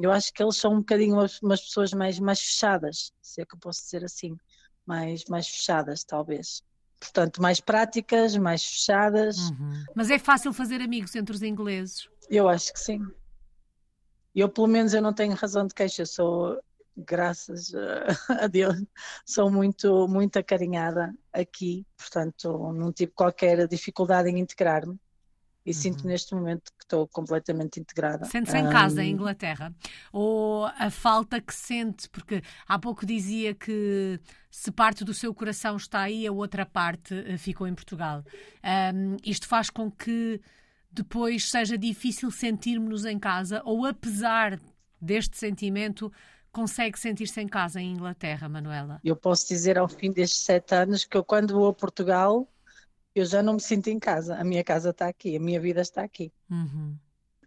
Eu 0.00 0.12
acho 0.12 0.32
que 0.32 0.42
eles 0.42 0.56
são 0.56 0.74
um 0.74 0.78
bocadinho 0.78 1.14
umas, 1.14 1.60
pessoas 1.60 1.92
mais, 1.92 2.18
mais 2.18 2.40
fechadas, 2.40 3.12
se 3.22 3.40
é 3.40 3.46
que 3.46 3.54
eu 3.54 3.58
posso 3.58 3.82
dizer 3.82 4.04
assim, 4.04 4.36
mais, 4.84 5.24
mais 5.24 5.48
fechadas, 5.48 6.04
talvez. 6.04 6.62
Portanto, 7.00 7.42
mais 7.42 7.60
práticas, 7.60 8.36
mais 8.36 8.64
fechadas. 8.64 9.36
Uhum. 9.36 9.84
Mas 9.94 10.10
é 10.10 10.18
fácil 10.18 10.52
fazer 10.52 10.80
amigos 10.80 11.14
entre 11.14 11.34
os 11.34 11.42
ingleses? 11.42 12.08
Eu 12.28 12.48
acho 12.48 12.72
que 12.72 12.80
sim. 12.80 13.00
Eu, 14.34 14.48
pelo 14.48 14.66
menos, 14.66 14.92
eu 14.92 15.00
não 15.00 15.14
tenho 15.14 15.34
razão 15.34 15.66
de 15.66 15.74
queixa, 15.74 16.04
sou, 16.04 16.58
graças 16.96 17.72
a 18.28 18.46
Deus, 18.46 18.82
sou 19.24 19.50
muito, 19.50 20.08
muito 20.08 20.38
acarinhada 20.38 21.14
aqui, 21.32 21.86
portanto, 21.96 22.72
não 22.72 22.92
tive 22.92 23.12
qualquer 23.12 23.66
dificuldade 23.68 24.28
em 24.28 24.38
integrar-me. 24.38 24.98
E 25.64 25.70
uhum. 25.70 25.74
sinto 25.74 26.06
neste 26.06 26.32
momento 26.32 26.70
que 26.78 26.84
estou 26.84 27.08
completamente 27.08 27.80
integrada. 27.80 28.24
Sente-se 28.26 28.56
em 28.56 28.70
casa, 28.70 29.02
em 29.02 29.10
Inglaterra? 29.10 29.74
Ou 30.12 30.64
a 30.66 30.90
falta 30.90 31.40
que 31.40 31.52
sente? 31.52 32.08
Porque 32.08 32.40
há 32.68 32.78
pouco 32.78 33.04
dizia 33.04 33.52
que 33.52 34.20
se 34.48 34.70
parte 34.70 35.04
do 35.04 35.12
seu 35.12 35.34
coração 35.34 35.76
está 35.76 36.02
aí, 36.02 36.24
a 36.24 36.30
outra 36.30 36.64
parte 36.64 37.14
eh, 37.14 37.36
ficou 37.36 37.66
em 37.66 37.74
Portugal. 37.74 38.24
Um, 38.94 39.16
isto 39.24 39.48
faz 39.48 39.68
com 39.68 39.90
que 39.90 40.40
depois 40.88 41.50
seja 41.50 41.76
difícil 41.76 42.30
sentirmos-nos 42.30 43.04
em 43.04 43.18
casa, 43.18 43.60
ou 43.64 43.84
apesar 43.84 44.60
deste 45.00 45.36
sentimento, 45.36 46.12
consegue 46.56 46.98
sentir-se 46.98 47.38
em 47.38 47.46
casa 47.46 47.82
em 47.82 47.92
Inglaterra, 47.92 48.48
Manuela? 48.48 48.98
Eu 49.04 49.14
posso 49.14 49.46
dizer 49.46 49.76
ao 49.76 49.86
fim 49.86 50.10
destes 50.10 50.40
sete 50.40 50.74
anos 50.74 51.04
que 51.04 51.14
eu, 51.14 51.22
quando 51.22 51.52
vou 51.52 51.68
a 51.68 51.74
Portugal, 51.74 52.48
eu 53.14 53.26
já 53.26 53.42
não 53.42 53.54
me 53.54 53.60
sinto 53.60 53.88
em 53.88 53.98
casa. 53.98 54.36
A 54.36 54.42
minha 54.42 54.64
casa 54.64 54.88
está 54.88 55.06
aqui, 55.06 55.36
a 55.36 55.40
minha 55.40 55.60
vida 55.60 55.82
está 55.82 56.02
aqui. 56.02 56.32
Uhum. 56.50 56.96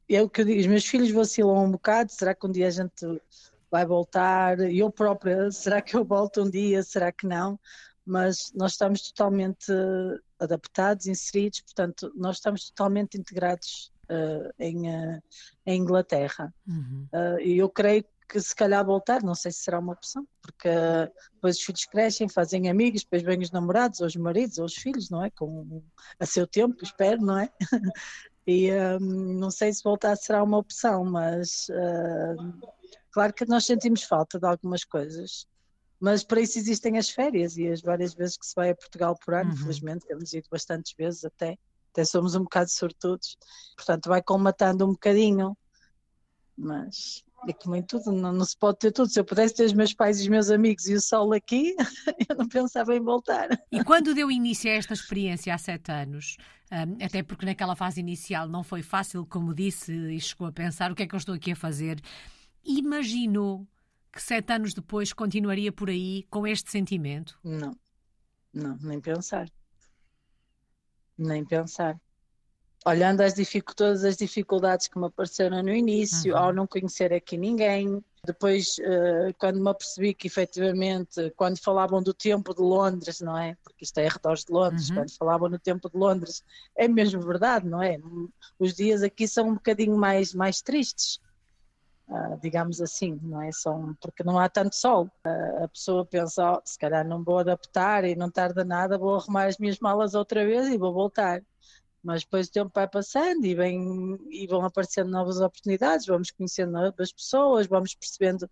É 0.08 0.22
o 0.22 0.30
que 0.30 0.42
eu 0.42 0.46
digo, 0.46 0.60
os 0.60 0.68
meus 0.68 0.86
filhos 0.86 1.10
vacilam 1.10 1.66
um 1.66 1.72
bocado, 1.72 2.12
será 2.12 2.36
que 2.36 2.46
um 2.46 2.51
dia 2.51 2.68
a 2.68 2.70
gente 2.70 3.04
vai 3.72 3.84
voltar? 3.84 4.60
Eu 4.60 4.92
própria, 4.92 5.51
será 5.51 5.82
que 5.82 5.96
eu 5.96 6.06
volto 6.06 6.44
um 6.44 6.50
dia? 6.50 6.84
Será 6.84 7.12
que 7.12 7.25
não? 7.25 7.60
Mas 8.06 8.51
nós 8.54 8.74
estamos 8.74 9.01
totalmente 9.12 9.74
adaptados, 10.39 11.08
inseridos, 11.08 11.62
portanto, 11.62 12.12
nós 12.16 12.36
estamos 12.36 12.70
totalmente 12.70 13.18
integrados 13.18 13.92
uh, 14.04 14.54
em, 14.60 14.88
uh, 14.88 15.20
em, 15.66 15.82
Inglaterra. 15.82 16.54
Uhum. 16.68 17.08
Uh, 17.12 17.39
e 17.39 17.58
eu 17.58 17.70
creio 17.70 18.06
que 18.29 18.39
se 18.39 18.55
calhar 18.55 18.86
voltar, 18.86 19.24
não 19.24 19.33
sei 19.33 19.51
se 19.51 19.63
será 19.63 19.79
uma 19.79 19.93
opção, 19.93 20.25
porque 20.39 20.69
depois 21.33 21.57
os 21.57 21.63
filhos 21.63 21.86
crescem, 21.86 22.29
fazem 22.29 22.69
amigos, 22.69 23.01
depois 23.01 23.24
vêm 23.24 23.39
os 23.39 23.50
namorados, 23.50 24.01
ou 24.01 24.07
os 24.07 24.15
maridos, 24.15 24.59
ou 24.59 24.65
os 24.65 24.75
filhos, 24.75 25.09
não 25.09 25.25
é? 25.25 25.31
Com, 25.31 25.81
a 26.19 26.25
seu 26.27 26.45
tempo, 26.45 26.83
espero, 26.83 27.19
não 27.21 27.39
é? 27.39 27.50
e 28.45 28.71
um, 28.71 29.33
não 29.33 29.50
sei 29.50 29.74
se 29.74 29.83
voltar 29.83 30.15
será 30.15 30.43
uma 30.43 30.59
opção, 30.59 31.03
mas 31.03 31.67
uh, 31.69 32.69
claro 33.12 33.33
que 33.33 33.45
nós 33.45 33.65
sentimos 33.65 34.03
falta 34.03 34.39
de 34.39 34.45
algumas 34.45 34.83
coisas. 34.83 35.48
Mas 36.00 36.24
para 36.24 36.39
isso 36.39 36.59
existem 36.59 36.98
as 36.98 37.09
férias 37.09 37.57
e 37.57 37.67
as 37.67 37.81
várias 37.81 38.13
vezes 38.13 38.38
que 38.38 38.45
se 38.45 38.55
vai 38.55 38.69
a 38.69 38.75
Portugal 38.75 39.17
por 39.25 39.33
ano, 39.33 39.50
uhum. 39.50 39.57
felizmente, 39.57 40.05
temos 40.05 40.31
ido 40.33 40.48
bastantes 40.51 40.93
vezes 40.95 41.25
até, 41.25 41.57
até 41.91 42.05
somos 42.05 42.36
um 42.36 42.43
bocado 42.43 42.69
sortudos. 42.69 43.38
Portanto, 43.75 44.07
vai 44.07 44.21
colmatando 44.21 44.86
um 44.86 44.91
bocadinho, 44.91 45.57
mas 46.55 47.24
é 47.48 47.53
como 47.53 47.75
em 47.75 47.84
tudo, 47.84 48.12
não, 48.12 48.31
não, 48.34 48.46
se 48.46 48.58
pode 48.58 48.79
ter 48.79 48.91
tudo. 48.91 49.10
Se 49.10 49.19
eu 49.19 49.25
pudesse 49.25 49.55
ter 49.55 49.65
os 49.65 49.74
meus 49.74 49.93
pais 49.93 50.19
e 50.19 50.24
os 50.24 50.27
meus 50.27 50.50
amigos 50.50 50.88
e 50.88 50.93
o 50.93 51.01
sol 51.01 51.34
aqui, 51.34 51.75
eu 52.29 52.36
não 52.36 52.48
pensava 52.48 52.96
em 52.96 53.00
voltar. 53.00 53.50
E 53.72 53.84
quando 53.84 54.13
deu 54.13 54.29
início 54.29 54.69
a 54.69 54.74
esta 54.74 54.93
experiência 54.93 55.53
há 55.53 55.58
sete 55.58 55.91
anos, 55.91 56.38
um, 56.72 57.03
até 57.03 57.24
porque 57.24 57.46
naquela 57.46 57.75
fase 57.75 58.00
inicial 58.00 58.48
não 58.48 58.63
foi 58.63 58.81
fácil, 58.81 59.25
como 59.25 59.53
disse, 59.53 59.91
e 59.91 60.19
chegou 60.19 60.48
a 60.48 60.51
pensar 60.51 60.91
o 60.91 60.96
que 60.96 61.03
é 61.03 61.08
que 61.08 61.15
eu 61.15 61.19
estou 61.19 61.36
aqui 61.36 61.51
a 61.51 61.55
fazer, 61.55 62.00
imaginou 62.63 63.67
que 64.12 64.22
sete 64.22 64.51
anos 64.53 64.74
depois 64.74 65.13
continuaria 65.13 65.72
por 65.72 65.89
aí 65.89 66.25
com 66.29 66.46
este 66.46 66.72
sentimento? 66.72 67.39
Não, 67.43 67.75
não, 68.53 68.77
nem 68.81 69.00
pensar. 69.00 69.48
Nem 71.17 71.46
pensar 71.46 72.00
olhando 72.86 73.21
as 73.21 73.33
todas 73.75 74.03
as 74.05 74.15
dificuldades 74.15 74.88
que 74.88 74.98
me 74.98 75.07
apareceram 75.07 75.62
no 75.62 75.74
início, 75.74 76.33
uhum. 76.33 76.39
ao 76.39 76.53
não 76.53 76.67
conhecer 76.67 77.13
aqui 77.13 77.38
ninguém. 77.38 78.03
Depois, 78.25 78.77
uh, 78.79 79.33
quando 79.38 79.62
me 79.62 79.69
apercebi 79.69 80.13
que 80.13 80.27
efetivamente, 80.27 81.31
quando 81.36 81.57
falavam 81.57 82.01
do 82.01 82.13
tempo 82.13 82.53
de 82.53 82.62
Londres, 82.62 83.21
não 83.21 83.38
é? 83.38 83.55
Porque 83.63 83.83
isto 83.83 83.98
é 83.98 84.07
arredores 84.07 84.43
de 84.43 84.51
Londres, 84.51 84.89
uhum. 84.89 84.95
quando 84.95 85.17
falavam 85.17 85.50
no 85.50 85.59
tempo 85.59 85.89
de 85.89 85.98
Londres, 85.98 86.43
é 86.75 86.88
mesmo 86.88 87.21
verdade, 87.21 87.67
não 87.67 87.81
é? 87.81 87.98
Os 88.57 88.74
dias 88.74 89.03
aqui 89.03 89.27
são 89.27 89.50
um 89.50 89.53
bocadinho 89.53 89.98
mais, 89.98 90.33
mais 90.33 90.62
tristes. 90.62 91.19
Uh, 92.09 92.39
digamos 92.41 92.81
assim, 92.81 93.19
não 93.21 93.39
é? 93.39 93.51
São, 93.51 93.95
porque 94.01 94.24
não 94.24 94.39
há 94.39 94.50
tanto 94.50 94.75
sol. 94.75 95.05
Uh, 95.25 95.63
a 95.63 95.67
pessoa 95.67 96.03
pensa, 96.03 96.53
oh, 96.53 96.62
se 96.65 96.77
calhar 96.77 97.07
não 97.07 97.24
vou 97.24 97.38
adaptar 97.38 98.03
e 98.03 98.15
não 98.15 98.31
tarda 98.31 98.65
nada, 98.65 98.98
vou 98.98 99.15
arrumar 99.15 99.45
as 99.45 99.59
minhas 99.59 99.79
malas 99.79 100.15
outra 100.15 100.43
vez 100.43 100.67
e 100.67 100.77
vou 100.77 100.91
voltar 100.91 101.41
mas 102.03 102.22
depois 102.24 102.48
o 102.48 102.51
tempo 102.51 102.72
vai 102.74 102.88
passando 102.88 103.46
e, 103.46 103.53
vem, 103.56 104.18
e 104.29 104.48
vão 104.48 104.63
aparecendo 104.63 105.10
novas 105.10 105.39
oportunidades, 105.39 106.06
vamos 106.06 106.32
conhecendo 106.32 106.72
novas 106.72 107.12
pessoas, 107.12 107.68
vamos 107.68 107.94
percebendo 107.96 108.50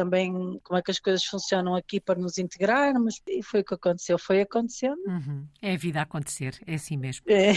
também 0.00 0.58
como 0.64 0.78
é 0.78 0.82
que 0.82 0.90
as 0.90 0.98
coisas 0.98 1.22
funcionam 1.22 1.74
aqui 1.74 2.00
para 2.00 2.18
nos 2.18 2.38
integrarmos 2.38 3.20
e 3.28 3.42
foi 3.42 3.60
o 3.60 3.64
que 3.64 3.74
aconteceu, 3.74 4.18
foi 4.18 4.40
acontecendo. 4.40 4.98
Uhum. 5.06 5.46
É 5.60 5.74
a 5.74 5.76
vida 5.76 5.98
a 5.98 6.04
acontecer, 6.04 6.58
é 6.66 6.74
assim 6.74 6.96
mesmo. 6.96 7.26
É. 7.28 7.52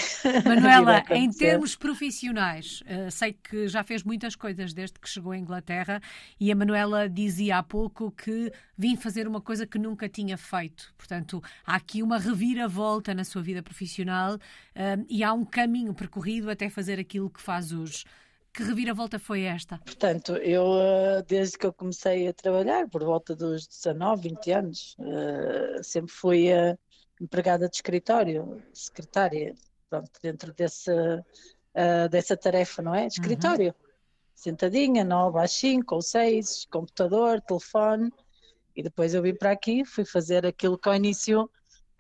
Manuela, 0.45 1.01
em 1.15 1.31
termos 1.31 1.77
profissionais, 1.77 2.81
uh, 2.81 3.09
sei 3.09 3.31
que 3.31 3.69
já 3.69 3.81
fez 3.81 4.03
muitas 4.03 4.35
coisas 4.35 4.73
desde 4.73 5.00
que 5.00 5.07
chegou 5.07 5.31
à 5.31 5.38
Inglaterra 5.38 6.01
e 6.38 6.51
a 6.51 6.55
Manuela 6.55 7.07
dizia 7.07 7.59
há 7.59 7.63
pouco 7.63 8.12
que 8.12 8.51
vim 8.77 8.97
fazer 8.97 9.25
uma 9.25 9.39
coisa 9.39 9.65
que 9.65 9.79
nunca 9.79 10.09
tinha 10.09 10.38
feito, 10.38 10.93
portanto 10.97 11.41
há 11.65 11.75
aqui 11.75 12.03
uma 12.03 12.17
reviravolta 12.17 13.13
na 13.13 13.23
sua 13.23 13.41
vida 13.41 13.63
profissional 13.63 14.35
uh, 14.35 15.05
e 15.09 15.23
há 15.23 15.31
um 15.31 15.45
caminho 15.45 15.93
percorrido 15.93 16.50
até 16.50 16.69
fazer 16.69 17.00
aquilo 17.00 17.29
que 17.29 17.41
faz 17.41 17.71
hoje. 17.71 18.03
Que 18.53 18.63
reviravolta 18.63 19.17
foi 19.17 19.43
esta? 19.43 19.79
Portanto, 19.79 20.36
eu 20.36 20.79
eh, 20.79 21.24
desde 21.27 21.57
que 21.57 21.65
eu 21.65 21.74
comecei 21.74 22.27
a 22.27 22.33
trabalhar, 22.33 22.88
por 22.88 23.03
volta 23.03 23.36
dos 23.36 23.67
19, 23.67 24.29
20 24.29 24.51
anos, 24.51 24.95
eh, 25.00 25.81
sempre 25.81 26.13
fui 26.13 26.50
empregada 27.19 27.67
de 27.67 27.75
escritório, 27.75 28.62
secretária, 28.72 29.55
pronto, 29.89 30.12
dentro 30.22 30.53
desse, 30.53 30.91
eh, 31.74 32.07
dessa 32.10 32.38
tarefa, 32.38 32.81
não 32.81 32.93
é? 32.93 33.07
De 33.07 33.13
escritório. 33.13 33.67
Uhum. 33.67 33.89
Sentadinha, 34.36 35.03
9 35.03 35.39
às 35.39 35.51
5 35.53 35.95
ou 35.95 36.01
6, 36.01 36.65
computador, 36.69 37.41
telefone, 37.41 38.12
e 38.75 38.83
depois 38.83 39.13
eu 39.13 39.22
vim 39.22 39.36
para 39.36 39.51
aqui, 39.51 39.86
fui 39.86 40.05
fazer 40.05 40.45
aquilo 40.45 40.77
que 40.77 40.89
ao 40.89 40.95
início 40.95 41.50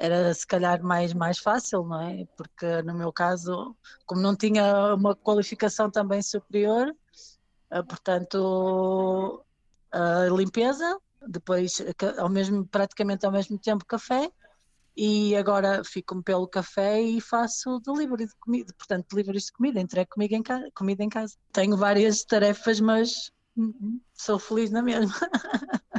era 0.03 0.33
se 0.33 0.45
calhar 0.45 0.83
mais, 0.83 1.13
mais 1.13 1.39
fácil, 1.39 1.85
não 1.85 2.01
é? 2.01 2.25
Porque 2.35 2.81
no 2.81 2.93
meu 2.93 3.11
caso, 3.13 3.73
como 4.05 4.19
não 4.19 4.35
tinha 4.35 4.93
uma 4.95 5.15
qualificação 5.15 5.89
também 5.89 6.21
superior, 6.21 6.93
eh, 7.71 7.83
portanto, 7.83 9.45
limpeza, 10.35 10.99
depois 11.25 11.77
ao 12.17 12.29
mesmo, 12.29 12.65
praticamente 12.67 13.25
ao 13.25 13.31
mesmo 13.31 13.57
tempo 13.57 13.85
café, 13.85 14.29
e 14.95 15.35
agora 15.37 15.83
fico-me 15.85 16.21
pelo 16.21 16.49
café 16.49 17.01
e 17.01 17.21
faço 17.21 17.79
delivery 17.79 18.25
de 18.27 18.35
comida, 18.35 18.73
portanto, 18.77 19.07
deliveries 19.09 19.45
de 19.45 19.53
comida, 19.53 19.79
entrego 19.79 20.09
comida 20.11 20.35
em, 20.35 20.43
casa, 20.43 20.69
comida 20.75 21.03
em 21.03 21.09
casa. 21.09 21.35
Tenho 21.53 21.77
várias 21.77 22.25
tarefas, 22.25 22.81
mas 22.81 23.31
sou 24.13 24.39
feliz 24.39 24.71
na 24.71 24.81
mesma. 24.81 25.13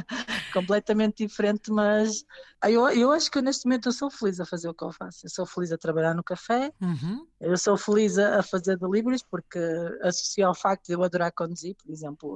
completamente 0.55 1.27
diferente, 1.27 1.69
mas 1.69 2.23
eu, 2.63 2.87
eu 2.89 3.11
acho 3.11 3.29
que 3.29 3.41
neste 3.41 3.65
momento 3.65 3.89
eu 3.89 3.91
sou 3.91 4.09
feliz 4.09 4.39
a 4.39 4.45
fazer 4.45 4.69
o 4.69 4.73
que 4.73 4.85
eu 4.85 4.91
faço. 4.91 5.25
Eu 5.25 5.29
sou 5.29 5.45
feliz 5.45 5.69
a 5.73 5.77
trabalhar 5.77 6.13
no 6.15 6.23
café, 6.23 6.71
uhum. 6.81 7.27
eu 7.41 7.57
sou 7.57 7.75
feliz 7.75 8.17
a, 8.17 8.39
a, 8.39 8.43
fazer 8.43 8.77
deliveries, 8.77 9.21
porque 9.21 9.59
associo 10.01 10.47
ao 10.47 10.55
facto 10.55 10.85
de 10.87 10.93
eu 10.93 11.03
adorar 11.03 11.33
conduzir, 11.33 11.75
por 11.75 11.91
exemplo, 11.91 12.29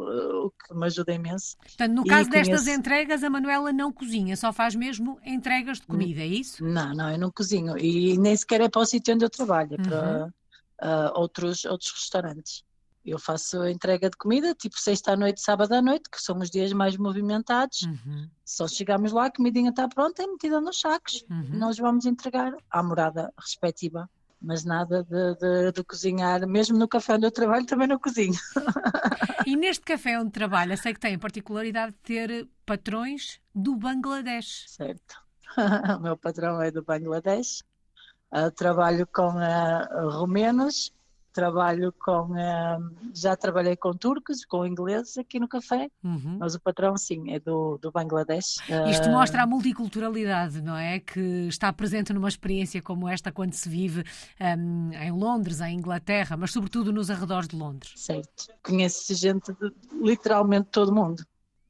o 0.46 0.52
que 0.52 0.76
me 0.76 0.86
ajuda 0.86 1.14
imenso. 1.14 1.56
Portanto, 1.60 1.94
no 1.94 2.06
caso 2.06 2.30
destas 2.30 2.68
entregas, 2.68 3.24
a 3.24 3.30
Manuela 3.30 3.72
não 3.72 3.94
cozinha, 3.94 4.36
só 4.36 4.52
faz 4.52 4.76
mesmo 4.76 5.18
entregas 5.26 5.80
de 5.80 5.88
comida, 5.88 6.20
é 6.20 6.28
isso? 6.28 6.64
Não, 6.64 6.94
não, 6.94 7.10
eu 7.10 7.18
não 7.18 7.32
cozinho 7.32 7.78
e 7.78 8.18
nem 8.18 8.36
sequer 8.36 8.60
é 8.60 8.68
para 8.68 8.82
o 8.82 8.86
sítio 8.86 9.14
onde 9.14 9.24
eu 9.24 9.30
trabalho, 9.30 9.76
é 9.76 9.78
para 9.78 10.28
uh, 10.84 11.20
outros, 11.20 11.64
outros 11.64 11.92
restaurantes. 11.92 12.64
Eu 13.10 13.20
faço 13.20 13.62
a 13.62 13.72
entrega 13.72 14.10
de 14.10 14.18
comida, 14.18 14.54
tipo 14.54 14.80
sexta 14.80 15.13
à 15.13 15.18
noite, 15.18 15.42
sábado 15.42 15.74
à 15.74 15.82
noite, 15.82 16.10
que 16.10 16.22
são 16.22 16.38
os 16.38 16.50
dias 16.50 16.72
mais 16.74 16.96
movimentados. 16.96 17.84
Uhum. 17.84 18.30
Só 18.46 18.68
chegamos 18.68 19.12
lá, 19.12 19.25
a 19.25 19.32
comidinha 19.32 19.72
está 19.72 19.88
pronta, 19.88 20.24
é 20.24 20.28
metida 20.28 20.62
nos 20.62 20.80
sacos. 20.80 21.25
Uhum. 21.30 21.58
Nós 21.58 21.78
vamos 21.78 22.06
entregar 22.06 22.54
à 22.70 22.84
morada 22.84 23.34
respectiva. 23.38 24.10
Mas 24.42 24.63
nada 24.63 25.04
de, 25.04 25.36
de, 25.36 25.72
de, 25.74 25.84
cozinhar, 25.84 26.48
mesmo 26.48 26.78
no 26.78 26.88
café 26.88 27.16
onde 27.16 27.25
eu 27.25 27.32
trabalho, 27.32 27.66
também 27.66 27.88
não 27.88 28.00
cozinho. 28.00 28.39
E 29.46 29.56
neste 29.56 29.84
café 29.84 30.20
onde 30.20 30.30
trabalha, 30.30 30.78
sei 30.78 30.94
que 30.94 31.00
tem 31.00 31.16
a 31.16 31.20
particularidade 31.20 31.94
de 31.94 31.98
ter 32.00 32.48
patrões 32.68 33.42
do 33.56 33.75
Bangladesh. 33.75 34.66
Certo. 34.68 35.16
o 35.98 36.01
meu 36.01 36.16
patrão 36.16 36.62
é 36.62 36.70
do 36.70 36.84
Bangladesh. 36.84 37.63
Uh, 38.32 38.51
trabalho 38.51 39.08
com 39.08 39.30
uh, 39.30 40.10
romenos 40.10 40.94
trabalho 41.34 41.94
com 42.00 42.32
uh, 42.32 43.12
já 43.14 43.36
trabalhei 43.36 43.76
com 43.76 43.94
turcos, 43.94 44.46
com 44.46 44.66
ingleses 44.66 45.18
aqui 45.18 45.40
no 45.40 45.48
café, 45.48 45.90
uhum. 46.04 46.38
mas 46.40 46.56
o 46.56 46.60
patrão 46.60 46.98
sim 46.98 47.32
é 47.32 47.40
do, 47.40 47.78
do 47.78 47.92
Bangladesh. 47.92 48.58
Isto 48.90 49.10
uh... 49.10 49.12
mostra 49.12 49.44
a 49.44 49.48
multiculturalidade, 49.48 50.62
não 50.62 50.76
é? 50.76 51.00
Que 51.00 51.48
está 51.48 51.72
presente 51.72 52.14
numa 52.14 52.30
experiência 52.30 52.82
como 52.82 53.08
esta 53.08 53.32
quando 53.32 53.54
se 53.54 53.70
vive 53.70 54.04
um, 54.58 54.92
em 54.94 55.12
Londres, 55.12 55.62
em 55.62 55.76
Inglaterra, 55.76 56.36
mas 56.38 56.52
sobretudo 56.52 56.92
nos 56.92 57.10
arredores 57.10 57.48
de 57.48 57.56
Londres. 57.56 57.94
Certo. 57.96 58.48
Conhece 58.64 59.14
gente 59.16 59.52
de 59.54 59.72
literalmente 60.02 60.70
todo 60.72 60.94
mundo 60.94 61.24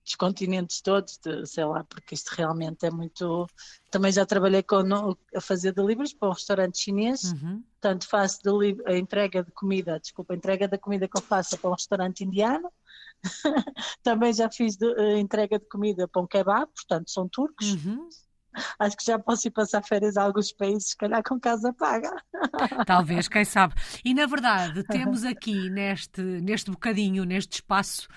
dos 0.10 0.16
continentes 0.16 0.82
todos, 0.82 1.20
de, 1.24 1.46
sei 1.46 1.64
lá, 1.66 1.84
porque 1.84 2.16
isto 2.16 2.30
realmente 2.30 2.84
é 2.84 2.90
muito. 2.90 3.46
Também 3.92 4.12
já 4.12 4.26
trabalhei 4.26 4.64
com, 4.64 4.78
a 5.36 5.42
fazer 5.42 5.72
deliveries 5.72 6.14
para 6.14 6.30
um 6.30 6.34
restaurante 6.34 6.80
chinês, 6.80 7.26
uhum. 7.26 7.64
portanto 7.80 8.08
faço 8.08 8.40
a 8.88 8.98
entrega 8.98 9.44
de 9.44 9.52
comida, 9.52 10.00
desculpa, 10.00 10.34
a 10.34 10.36
entrega 10.38 10.68
da 10.68 10.80
comida 10.80 11.08
que 11.08 11.16
eu 11.16 11.22
faço 11.22 11.58
para 11.60 11.70
um 11.70 11.74
restaurante 11.74 12.24
indiano. 12.24 12.72
Também 14.02 14.34
já 14.34 14.50
fiz 14.50 14.78
de, 14.78 14.88
a 15.00 15.20
entrega 15.20 15.60
de 15.60 15.66
comida 15.66 16.08
para 16.08 16.22
um 16.22 16.28
kebab, 16.28 16.72
portanto 16.74 17.12
são 17.12 17.30
turcos. 17.30 17.74
Uhum. 17.74 18.10
Acho 18.80 18.98
que 18.98 19.06
já 19.06 19.20
posso 19.20 19.48
ir 19.48 19.52
passar 19.52 19.84
férias 19.84 20.18
a 20.18 20.24
alguns 20.24 20.52
países, 20.52 20.90
se 20.90 20.98
calhar 20.98 21.22
com 21.24 21.40
casa 21.40 21.72
paga. 21.72 22.12
Talvez, 22.86 23.28
quem 23.28 23.46
sabe. 23.46 23.76
E 24.04 24.14
na 24.14 24.26
verdade, 24.26 24.84
temos 24.84 25.24
aqui 25.26 25.70
neste, 25.70 26.22
neste 26.22 26.72
bocadinho, 26.72 27.24
neste 27.26 27.56
espaço, 27.56 28.08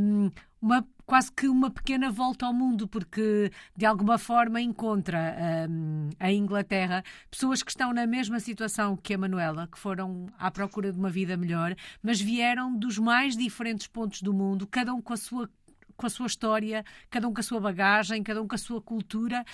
um, 0.00 0.30
uma 0.64 0.88
quase 1.04 1.30
que 1.30 1.46
uma 1.46 1.70
pequena 1.70 2.10
volta 2.10 2.46
ao 2.46 2.54
mundo, 2.54 2.88
porque 2.88 3.52
de 3.76 3.84
alguma 3.84 4.16
forma 4.16 4.62
encontra 4.62 5.36
um, 5.68 6.08
a 6.18 6.32
Inglaterra 6.32 7.04
pessoas 7.30 7.62
que 7.62 7.70
estão 7.70 7.92
na 7.92 8.06
mesma 8.06 8.40
situação 8.40 8.96
que 8.96 9.12
a 9.12 9.18
Manuela, 9.18 9.68
que 9.70 9.78
foram 9.78 10.26
à 10.38 10.50
procura 10.50 10.90
de 10.90 10.98
uma 10.98 11.10
vida 11.10 11.36
melhor, 11.36 11.76
mas 12.02 12.18
vieram 12.18 12.74
dos 12.74 12.98
mais 12.98 13.36
diferentes 13.36 13.86
pontos 13.86 14.22
do 14.22 14.32
mundo, 14.32 14.66
cada 14.66 14.94
um 14.94 15.02
com 15.02 15.12
a 15.12 15.18
sua 15.18 15.50
com 15.96 16.06
a 16.06 16.10
sua 16.10 16.26
história, 16.26 16.82
cada 17.10 17.28
um 17.28 17.34
com 17.34 17.40
a 17.40 17.44
sua 17.44 17.60
bagagem, 17.60 18.22
cada 18.22 18.42
um 18.42 18.48
com 18.48 18.54
a 18.54 18.58
sua 18.58 18.80
cultura. 18.80 19.44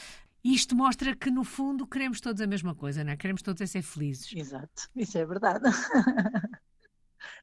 Isto 0.43 0.75
mostra 0.75 1.15
que, 1.15 1.31
no 1.31 1.45
fundo, 1.45 1.87
queremos 1.87 2.19
todos 2.19 2.41
a 2.41 2.47
mesma 2.47 2.75
coisa, 2.75 3.05
não 3.05 3.13
é? 3.13 3.17
Queremos 3.17 3.43
todos 3.43 3.61
é 3.61 3.67
ser 3.67 3.83
felizes. 3.83 4.33
Exato, 4.35 4.89
isso 4.97 5.19
é 5.19 5.27
verdade. 5.27 5.65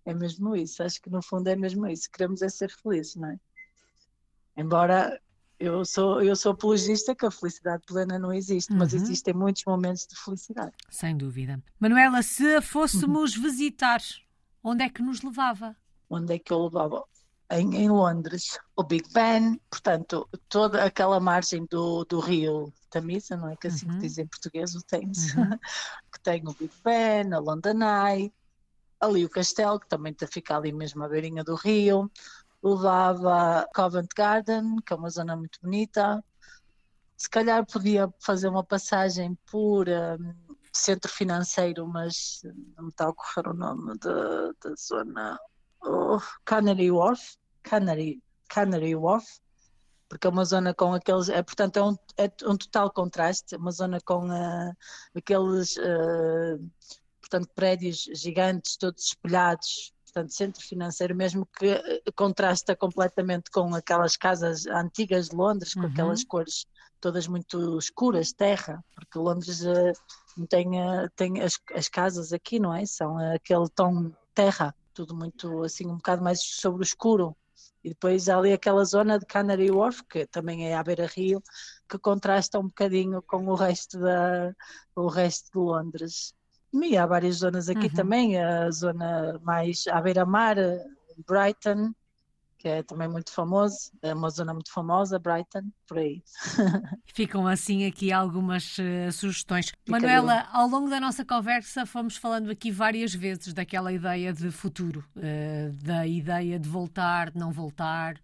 é 0.03 0.15
mesmo 0.15 0.55
isso, 0.55 0.81
acho 0.81 0.99
que 0.99 1.11
no 1.11 1.21
fundo 1.21 1.47
é 1.47 1.55
mesmo 1.55 1.85
isso. 1.85 2.09
Queremos 2.11 2.41
é 2.41 2.49
ser 2.49 2.71
felizes, 2.71 3.15
não 3.17 3.29
é? 3.29 3.39
Embora 4.57 5.21
eu 5.59 5.85
sou, 5.85 6.21
eu 6.21 6.35
sou 6.35 6.51
apologista 6.51 7.15
que 7.15 7.25
a 7.25 7.31
felicidade 7.31 7.83
plena 7.85 8.19
não 8.19 8.33
existe, 8.33 8.71
uhum. 8.71 8.79
mas 8.79 8.93
existem 8.93 9.33
muitos 9.33 9.63
momentos 9.65 10.05
de 10.07 10.15
felicidade. 10.15 10.71
Sem 10.89 11.15
dúvida. 11.15 11.61
Manuela, 11.79 12.21
se 12.21 12.55
a 12.55 12.61
fôssemos 12.61 13.35
uhum. 13.35 13.43
visitar, 13.43 14.01
onde 14.63 14.83
é 14.83 14.89
que 14.89 15.01
nos 15.01 15.21
levava? 15.21 15.75
Onde 16.09 16.35
é 16.35 16.39
que 16.39 16.51
eu 16.51 16.63
levava? 16.63 17.03
Em, 17.49 17.75
em, 17.75 17.89
Londres, 17.89 18.59
o 18.75 18.83
Big 18.83 19.07
Ben, 19.13 19.59
portanto, 19.69 20.27
toda 20.49 20.83
aquela 20.83 21.17
margem 21.17 21.65
do, 21.69 22.03
do 22.03 22.19
rio 22.19 22.73
Tamisa, 22.89 23.37
não 23.37 23.49
é 23.49 23.55
que 23.55 23.67
assim 23.67 23.87
uhum. 23.87 23.93
que 23.93 23.99
diz 24.01 24.17
em 24.17 24.27
português, 24.27 24.75
o 24.75 24.81
Thames, 24.81 25.33
uhum. 25.33 25.51
que 26.11 26.19
tem 26.21 26.43
o 26.45 26.53
Big 26.53 26.73
Ben, 26.83 27.33
a 27.33 27.39
London 27.39 27.79
Eye, 27.81 28.33
ali 28.99 29.23
o 29.23 29.29
castelo, 29.29 29.79
que 29.79 29.87
também 29.87 30.15
fica 30.29 30.57
ali 30.57 30.73
mesmo 30.73 31.03
à 31.03 31.07
beirinha 31.07 31.43
do 31.43 31.55
rio, 31.55 32.11
levava 32.63 33.67
Covent 33.73 34.09
Garden, 34.15 34.77
que 34.85 34.93
é 34.93 34.95
uma 34.95 35.09
zona 35.09 35.35
muito 35.35 35.59
bonita. 35.61 36.23
Se 37.15 37.29
calhar 37.29 37.65
podia 37.65 38.11
fazer 38.19 38.47
uma 38.47 38.63
passagem 38.63 39.37
por 39.49 39.87
um, 39.87 40.33
centro 40.73 41.11
financeiro, 41.11 41.87
mas 41.87 42.41
não 42.75 42.85
me 42.85 42.89
está 42.89 43.05
a 43.05 43.09
ocorrer 43.09 43.49
o 43.49 43.53
nome 43.53 43.97
da, 43.99 44.51
zona. 44.75 45.39
Oh, 45.81 46.19
Canary 46.45 46.91
Wharf. 46.91 47.37
Canary, 47.63 48.21
Canary 48.47 48.95
Wharf 48.95 49.25
porque 50.09 50.25
é 50.25 50.29
uma 50.29 50.45
zona 50.45 50.73
com 50.73 50.93
aqueles, 50.93 51.27
é, 51.27 51.43
portanto 51.43 51.75
é 51.75 51.83
um, 51.83 51.97
é 52.15 52.31
um 52.45 52.55
total 52.55 52.89
contraste, 52.89 53.57
uma 53.57 53.71
zona 53.71 53.99
com 53.99 54.29
uh, 54.29 54.73
aqueles 55.13 55.75
uh, 55.75 56.57
portanto, 57.27 57.49
prédios 57.53 58.07
gigantes, 58.13 58.77
todos 58.77 59.07
espelhados, 59.07 59.93
portanto, 60.17 60.33
centro 60.33 60.63
financeiro 60.63 61.15
mesmo 61.15 61.45
que 61.45 61.67
eh, 61.67 62.01
contrasta 62.15 62.75
completamente 62.75 63.51
com 63.51 63.75
aquelas 63.75 64.17
casas 64.17 64.65
antigas 64.65 65.29
de 65.29 65.35
Londres, 65.35 65.73
com 65.73 65.81
uhum. 65.81 65.87
aquelas 65.87 66.23
cores 66.23 66.65
todas 66.99 67.27
muito 67.27 67.77
escuras, 67.77 68.33
terra, 68.33 68.83
porque 68.95 69.19
Londres 69.19 69.61
uh, 69.61 70.47
tem, 70.49 70.67
uh, 70.81 71.07
tem 71.15 71.41
as, 71.41 71.59
as 71.75 71.87
casas 71.87 72.33
aqui, 72.33 72.59
não 72.59 72.73
é? 72.73 72.87
São 72.87 73.17
uh, 73.17 73.35
aquele 73.35 73.69
tom 73.69 74.11
terra, 74.33 74.73
tudo 74.95 75.15
muito 75.15 75.63
assim, 75.63 75.85
um 75.85 75.97
bocado 75.97 76.23
mais 76.23 76.41
sobre 76.41 76.81
o 76.81 76.83
escuro. 76.83 77.37
E 77.83 77.89
depois 77.89 78.27
há 78.27 78.37
ali 78.37 78.51
aquela 78.51 78.83
zona 78.83 79.19
de 79.19 79.27
Canary 79.27 79.69
Wharf, 79.69 80.03
que 80.09 80.25
também 80.25 80.67
é 80.67 80.75
à 80.75 80.83
beira-rio, 80.83 81.41
que 81.87 81.99
contrasta 81.99 82.57
um 82.59 82.67
bocadinho 82.67 83.21
com 83.21 83.45
o 83.45 83.53
resto, 83.53 83.99
da, 83.99 84.53
o 84.95 85.07
resto 85.07 85.51
de 85.51 85.59
Londres. 85.59 86.33
E 86.83 86.97
há 86.97 87.05
várias 87.05 87.37
zonas 87.37 87.69
aqui 87.69 87.87
uhum. 87.87 87.93
também, 87.93 88.41
a 88.41 88.69
zona 88.71 89.39
mais 89.43 89.85
à 89.87 90.01
beira-mar, 90.01 90.57
Brighton, 91.27 91.93
que 92.57 92.67
é 92.67 92.83
também 92.83 93.07
muito 93.07 93.31
famoso, 93.31 93.91
é 94.01 94.13
uma 94.13 94.29
zona 94.29 94.53
muito 94.53 94.71
famosa, 94.71 95.19
Brighton, 95.19 95.71
por 95.87 95.99
aí. 95.99 96.23
Ficam 97.13 97.47
assim 97.47 97.85
aqui 97.85 98.11
algumas 98.11 98.77
uh, 98.77 99.11
sugestões. 99.11 99.67
Fica 99.67 99.91
Manuela, 99.91 100.47
ao 100.51 100.67
longo 100.67 100.89
da 100.89 100.99
nossa 100.99 101.23
conversa 101.23 101.85
fomos 101.85 102.17
falando 102.17 102.49
aqui 102.49 102.71
várias 102.71 103.13
vezes 103.13 103.53
daquela 103.53 103.93
ideia 103.93 104.33
de 104.33 104.49
futuro, 104.49 105.05
uh, 105.15 105.71
da 105.83 106.07
ideia 106.07 106.59
de 106.59 106.67
voltar, 106.67 107.29
de 107.31 107.37
não 107.37 107.51
voltar, 107.51 108.15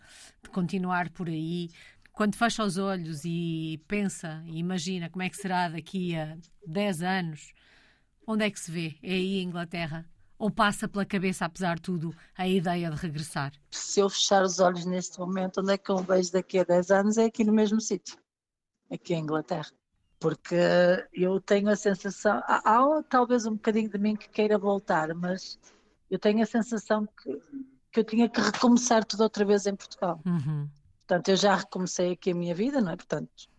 de 0.42 0.50
continuar 0.50 1.10
por 1.12 1.28
aí. 1.28 1.70
Quando 2.12 2.36
fecha 2.36 2.64
os 2.64 2.78
olhos 2.78 3.22
e 3.26 3.82
pensa 3.88 4.44
e 4.46 4.60
imagina 4.60 5.10
como 5.10 5.24
é 5.24 5.30
que 5.30 5.38
será 5.38 5.70
daqui 5.70 6.16
a 6.16 6.38
10 6.68 7.04
anos, 7.04 7.54
Onde 8.25 8.46
é 8.46 8.51
que 8.51 8.60
se 8.60 8.72
vê? 8.72 8.98
É 9.03 9.13
aí 9.13 9.39
a 9.39 9.44
Inglaterra? 9.44 10.10
Ou 10.38 10.50
passa 10.50 10.88
pela 10.88 11.06
cabeça, 11.06 11.46
apesar 11.46 11.75
de 11.75 11.82
tudo, 11.82 12.15
a 12.38 12.48
ideia 12.48 12.89
de 12.89 12.98
regressar? 12.98 13.53
Se 13.72 14.00
eu 14.00 14.10
fechar 14.10 14.44
os 14.44 14.60
olhos 14.60 14.86
neste 14.86 15.20
momento, 15.20 15.62
onde 15.62 15.74
é 15.74 15.77
que 15.77 15.89
eu 15.89 15.98
vejo 15.98 16.32
daqui 16.32 16.60
a 16.60 16.63
10 16.63 16.92
anos? 16.92 17.18
É 17.18 17.25
aqui 17.25 17.44
no 17.44 17.53
mesmo 17.53 17.80
sítio, 17.80 18.18
aqui 18.92 19.13
em 19.13 19.24
Inglaterra. 19.24 19.72
Porque 20.20 20.56
eu 21.13 21.39
tenho 21.39 21.70
a 21.70 21.75
sensação, 21.75 22.42
há, 22.46 22.62
há, 22.65 23.03
talvez 23.03 23.46
um 23.46 23.53
bocadinho 23.53 23.89
de 23.89 23.98
mim 23.98 24.15
que 24.15 24.30
queira 24.30 24.58
voltar, 24.58 25.13
mas 25.13 25.60
eu 26.10 26.18
tenho 26.18 26.42
a 26.42 26.46
sensação 26.46 27.06
que, 27.06 27.42
que 27.92 28.00
eu 28.00 28.03
tinha 28.03 28.30
que 28.30 28.39
recomeçar 28.39 29.03
tudo 29.03 29.24
outra 29.24 29.44
vez 29.46 29.65
em 29.65 29.75
Portugal. 29.75 30.22
Uhum. 30.25 30.70
Portanto, 31.00 31.30
eu 31.30 31.36
já 31.36 31.56
recomecei 31.56 32.13
aqui 32.13 32.32
a 32.32 32.36
minha 32.36 32.56
vida, 32.56 32.80
não 32.80 32.92
é? 32.92 32.96
Portanto, 32.96 33.50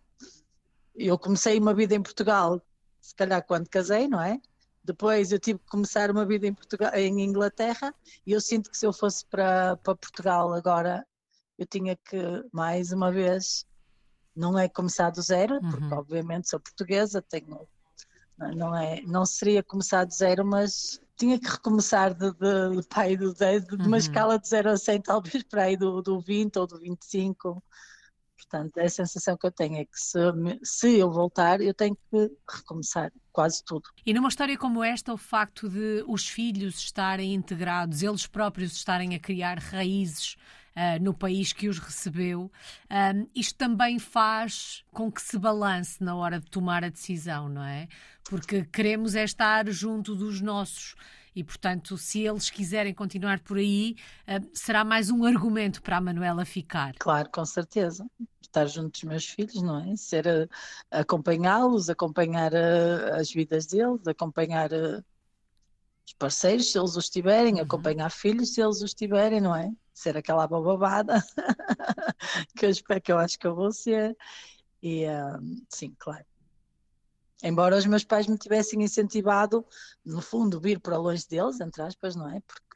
eu 0.94 1.18
comecei 1.18 1.58
uma 1.58 1.74
vida 1.74 1.94
em 1.94 2.02
Portugal, 2.02 2.60
se 3.00 3.14
calhar 3.14 3.44
quando 3.44 3.68
casei, 3.68 4.08
não 4.08 4.22
é? 4.22 4.40
Depois 4.84 5.32
eu 5.32 5.38
tive 5.38 5.58
que 5.58 5.70
começar 5.70 6.10
uma 6.10 6.26
vida 6.26 6.46
em, 6.46 6.52
Portugal, 6.52 6.92
em 6.94 7.22
Inglaterra 7.22 7.94
e 8.26 8.32
eu 8.32 8.40
sinto 8.40 8.70
que 8.70 8.76
se 8.76 8.86
eu 8.86 8.92
fosse 8.92 9.24
para, 9.26 9.76
para 9.78 9.96
Portugal 9.96 10.52
agora, 10.52 11.06
eu 11.58 11.66
tinha 11.66 11.96
que, 11.96 12.18
mais 12.52 12.92
uma 12.92 13.10
vez, 13.10 13.66
não 14.36 14.58
é 14.58 14.68
começar 14.68 15.10
do 15.10 15.22
zero, 15.22 15.54
uhum. 15.54 15.70
porque 15.70 15.94
obviamente 15.94 16.50
sou 16.50 16.60
portuguesa, 16.60 17.22
tenho, 17.22 17.66
não, 18.54 18.76
é, 18.76 19.00
não 19.02 19.24
seria 19.24 19.62
começar 19.62 20.04
do 20.04 20.12
zero, 20.12 20.44
mas 20.44 21.00
tinha 21.16 21.38
que 21.38 21.48
recomeçar 21.48 22.12
de, 22.12 22.32
de, 22.32 22.76
de, 22.76 22.88
pai, 22.88 23.16
de, 23.16 23.32
de, 23.32 23.60
de 23.60 23.76
uma 23.76 23.88
uhum. 23.88 23.96
escala 23.96 24.38
de 24.38 24.48
0 24.48 24.70
a 24.70 24.76
100, 24.76 25.00
talvez 25.02 25.42
para 25.44 25.62
aí 25.62 25.76
do, 25.76 26.02
do 26.02 26.20
20 26.20 26.58
ou 26.58 26.66
do 26.66 26.78
25. 26.78 27.62
Portanto, 28.36 28.78
a 28.78 28.88
sensação 28.88 29.36
que 29.36 29.46
eu 29.46 29.52
tenho 29.52 29.76
é 29.76 29.84
que 29.84 29.98
se, 29.98 30.18
se 30.62 30.98
eu 30.98 31.10
voltar, 31.10 31.60
eu 31.60 31.72
tenho 31.72 31.96
que 32.10 32.30
recomeçar 32.48 33.12
quase 33.32 33.64
tudo. 33.64 33.88
E 34.04 34.12
numa 34.12 34.28
história 34.28 34.56
como 34.58 34.82
esta, 34.82 35.12
o 35.12 35.16
facto 35.16 35.68
de 35.68 36.04
os 36.06 36.28
filhos 36.28 36.76
estarem 36.78 37.34
integrados, 37.34 38.02
eles 38.02 38.26
próprios 38.26 38.72
estarem 38.72 39.14
a 39.14 39.18
criar 39.18 39.58
raízes 39.58 40.36
Uh, 40.76 41.00
no 41.00 41.14
país 41.14 41.52
que 41.52 41.68
os 41.68 41.78
recebeu. 41.78 42.50
Um, 42.90 43.28
isto 43.32 43.56
também 43.56 43.96
faz 44.00 44.84
com 44.90 45.08
que 45.08 45.22
se 45.22 45.38
balance 45.38 46.02
na 46.02 46.16
hora 46.16 46.40
de 46.40 46.50
tomar 46.50 46.82
a 46.82 46.88
decisão, 46.88 47.48
não 47.48 47.62
é? 47.62 47.86
Porque 48.24 48.64
queremos 48.64 49.14
é 49.14 49.22
estar 49.22 49.70
junto 49.70 50.16
dos 50.16 50.40
nossos. 50.40 50.96
E, 51.34 51.42
portanto, 51.42 51.98
se 51.98 52.20
eles 52.20 52.48
quiserem 52.48 52.94
continuar 52.94 53.40
por 53.40 53.58
aí, 53.58 53.96
uh, 54.28 54.48
será 54.54 54.84
mais 54.84 55.10
um 55.10 55.24
argumento 55.24 55.82
para 55.82 55.96
a 55.96 56.00
Manuela 56.00 56.44
ficar. 56.44 56.94
Claro, 56.98 57.28
com 57.30 57.44
certeza 57.44 58.06
estar 58.40 58.66
junto 58.66 58.92
dos 58.92 59.02
meus 59.02 59.26
filhos, 59.26 59.60
não 59.60 59.80
é? 59.80 59.96
Ser 59.96 60.26
eh, 60.26 60.48
acompanhá-los, 60.92 61.90
acompanhar 61.90 62.52
uh, 62.52 63.14
as 63.14 63.32
vidas 63.32 63.66
deles, 63.66 64.06
acompanhar 64.06 64.70
os 66.06 66.12
parceiros, 66.16 66.70
se 66.70 66.78
eles 66.78 66.96
os 66.96 67.10
tiverem, 67.10 67.54
uhum. 67.54 67.62
acompanhar 67.62 68.10
filhos, 68.10 68.54
se 68.54 68.62
eles 68.62 68.80
os 68.80 68.94
tiverem, 68.94 69.40
não 69.40 69.56
é? 69.56 69.72
Ser 69.92 70.16
aquela 70.16 70.46
bababada 70.46 71.20
que 72.56 72.66
eu 72.66 72.70
espero 72.70 73.00
que 73.00 73.10
eu 73.10 73.18
acho 73.18 73.36
que 73.38 73.46
eu 73.46 73.56
vou 73.56 73.72
ser. 73.72 74.16
E 74.82 75.04
sim, 75.68 75.94
claro. 75.98 76.24
Embora 77.42 77.76
os 77.76 77.86
meus 77.86 78.04
pais 78.04 78.26
me 78.26 78.38
tivessem 78.38 78.82
incentivado, 78.82 79.64
no 80.04 80.20
fundo, 80.20 80.60
vir 80.60 80.80
para 80.80 80.96
longe 80.96 81.26
deles, 81.28 81.60
entre 81.60 81.82
aspas, 81.82 82.16
não 82.16 82.28
é? 82.30 82.40
Porque 82.40 82.74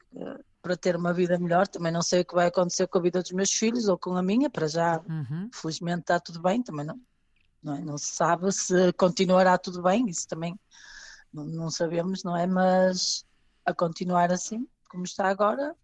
para 0.61 0.75
ter 0.75 0.95
uma 0.95 1.13
vida 1.13 1.37
melhor. 1.37 1.67
Também 1.67 1.91
não 1.91 2.01
sei 2.01 2.21
o 2.21 2.25
que 2.25 2.35
vai 2.35 2.47
acontecer 2.47 2.87
com 2.87 2.97
a 2.97 3.01
vida 3.01 3.21
dos 3.21 3.31
meus 3.31 3.51
filhos 3.51 3.87
ou 3.87 3.97
com 3.97 4.15
a 4.15 4.23
minha, 4.23 4.49
para 4.49 4.67
já, 4.67 5.01
uhum. 5.07 5.49
felizmente 5.53 6.01
está 6.01 6.19
tudo 6.19 6.41
bem, 6.41 6.61
também 6.61 6.85
não, 6.85 6.99
não, 7.61 7.75
é? 7.75 7.81
não, 7.81 7.97
se 7.97 8.11
sabe 8.13 8.51
se 8.51 8.93
continuará 8.93 9.57
tudo 9.57 9.81
bem, 9.81 10.07
isso 10.07 10.27
também 10.27 10.59
não, 11.33 11.45
não 11.45 11.69
sabemos, 11.69 12.23
não 12.23 12.35
é? 12.35 12.45
Mas 12.45 13.25
a 13.65 13.73
continuar 13.73 14.31
assim, 14.31 14.67
como 14.89 15.03
está 15.03 15.27
agora, 15.27 15.75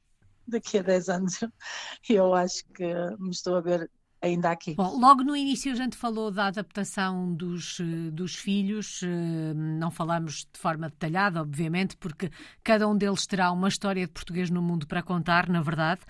daqui 0.47 0.79
a 0.79 0.81
10 0.81 1.09
anos 1.09 1.39
eu 2.09 2.33
acho 2.33 2.65
que 2.73 2.93
me 3.19 3.31
estou 3.31 3.55
a 3.55 3.61
ver 3.61 3.89
ainda 4.25 4.51
aqui. 4.51 4.75
Bom, 4.75 4.97
logo 4.99 5.23
no 5.23 5.35
início 5.35 5.71
a 5.71 5.75
gente 5.75 5.95
falou 5.95 6.31
da 6.31 6.47
adaptação 6.47 7.33
dos, 7.33 7.79
eh, 7.79 8.11
dos 8.11 8.35
filhos, 8.35 9.01
eh, 9.03 9.53
não 9.53 9.91
falamos 9.91 10.47
de 10.51 10.59
forma 10.59 10.89
detalhada, 10.89 11.41
obviamente, 11.41 11.95
porque 11.97 12.29
cada 12.63 12.87
um 12.87 12.97
deles 12.97 13.25
terá 13.25 13.51
uma 13.51 13.67
história 13.67 14.05
de 14.05 14.11
português 14.11 14.49
no 14.49 14.61
mundo 14.61 14.87
para 14.87 15.01
contar, 15.01 15.47
na 15.49 15.61
verdade. 15.61 16.01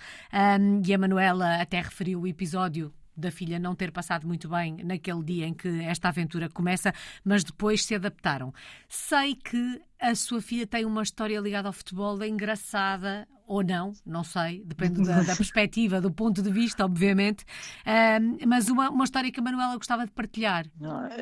e 0.85 0.93
a 0.93 0.97
Manuela 0.97 1.61
até 1.61 1.81
referiu 1.81 2.21
o 2.21 2.27
episódio 2.27 2.93
da 3.15 3.31
filha 3.31 3.57
não 3.59 3.75
ter 3.75 3.91
passado 3.91 4.27
muito 4.27 4.49
bem 4.49 4.77
naquele 4.83 5.23
dia 5.23 5.47
em 5.47 5.53
que 5.53 5.67
esta 5.83 6.09
aventura 6.09 6.49
começa, 6.49 6.93
mas 7.23 7.43
depois 7.43 7.83
se 7.83 7.95
adaptaram. 7.95 8.53
Sei 8.89 9.35
que 9.35 9.81
a 9.99 10.13
sua 10.15 10.41
filha 10.41 10.67
tem 10.67 10.85
uma 10.85 11.03
história 11.03 11.39
ligada 11.39 11.69
ao 11.69 11.73
futebol 11.73 12.21
engraçada 12.23 13.27
ou 13.47 13.63
não, 13.63 13.93
não 14.05 14.23
sei, 14.23 14.63
depende 14.65 15.03
da, 15.03 15.21
da 15.21 15.35
perspectiva, 15.35 16.01
do 16.01 16.11
ponto 16.11 16.41
de 16.41 16.51
vista, 16.51 16.83
obviamente, 16.83 17.45
um, 17.85 18.47
mas 18.47 18.69
uma, 18.69 18.89
uma 18.89 19.03
história 19.03 19.31
que 19.31 19.39
a 19.39 19.43
Manuela 19.43 19.75
gostava 19.77 20.05
de 20.05 20.11
partilhar. 20.11 20.65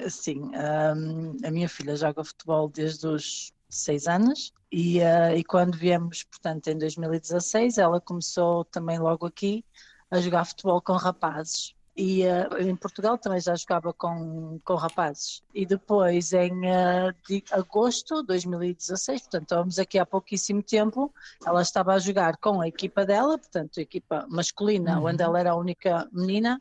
Sim, 0.09 0.43
um, 0.43 1.37
a 1.45 1.51
minha 1.51 1.67
filha 1.67 1.95
joga 1.95 2.23
futebol 2.23 2.69
desde 2.69 3.07
os 3.07 3.51
seis 3.69 4.07
anos 4.07 4.53
e, 4.71 4.99
uh, 4.99 5.35
e 5.35 5.43
quando 5.43 5.77
viemos, 5.77 6.23
portanto, 6.23 6.67
em 6.67 6.77
2016, 6.77 7.77
ela 7.77 7.99
começou 7.99 8.63
também 8.65 8.99
logo 8.99 9.25
aqui 9.25 9.65
a 10.09 10.19
jogar 10.21 10.45
futebol 10.45 10.81
com 10.81 10.93
rapazes 10.93 11.75
e 11.95 12.23
uh, 12.23 12.59
em 12.59 12.75
Portugal 12.75 13.17
também 13.17 13.39
já 13.39 13.55
jogava 13.55 13.93
com, 13.93 14.59
com 14.63 14.75
rapazes. 14.75 15.43
E 15.53 15.65
depois, 15.65 16.33
em 16.33 16.51
uh, 16.51 17.13
de 17.27 17.43
agosto 17.51 18.21
de 18.21 18.27
2016, 18.27 19.21
portanto, 19.21 19.43
estávamos 19.43 19.79
aqui 19.79 19.99
há 19.99 20.05
pouquíssimo 20.05 20.63
tempo, 20.63 21.13
ela 21.45 21.61
estava 21.61 21.93
a 21.93 21.99
jogar 21.99 22.37
com 22.37 22.61
a 22.61 22.67
equipa 22.67 23.05
dela, 23.05 23.37
portanto, 23.37 23.79
a 23.79 23.81
equipa 23.81 24.25
masculina, 24.29 24.99
uhum. 24.99 25.07
onde 25.07 25.21
ela 25.21 25.39
era 25.39 25.51
a 25.51 25.55
única 25.55 26.09
menina, 26.11 26.59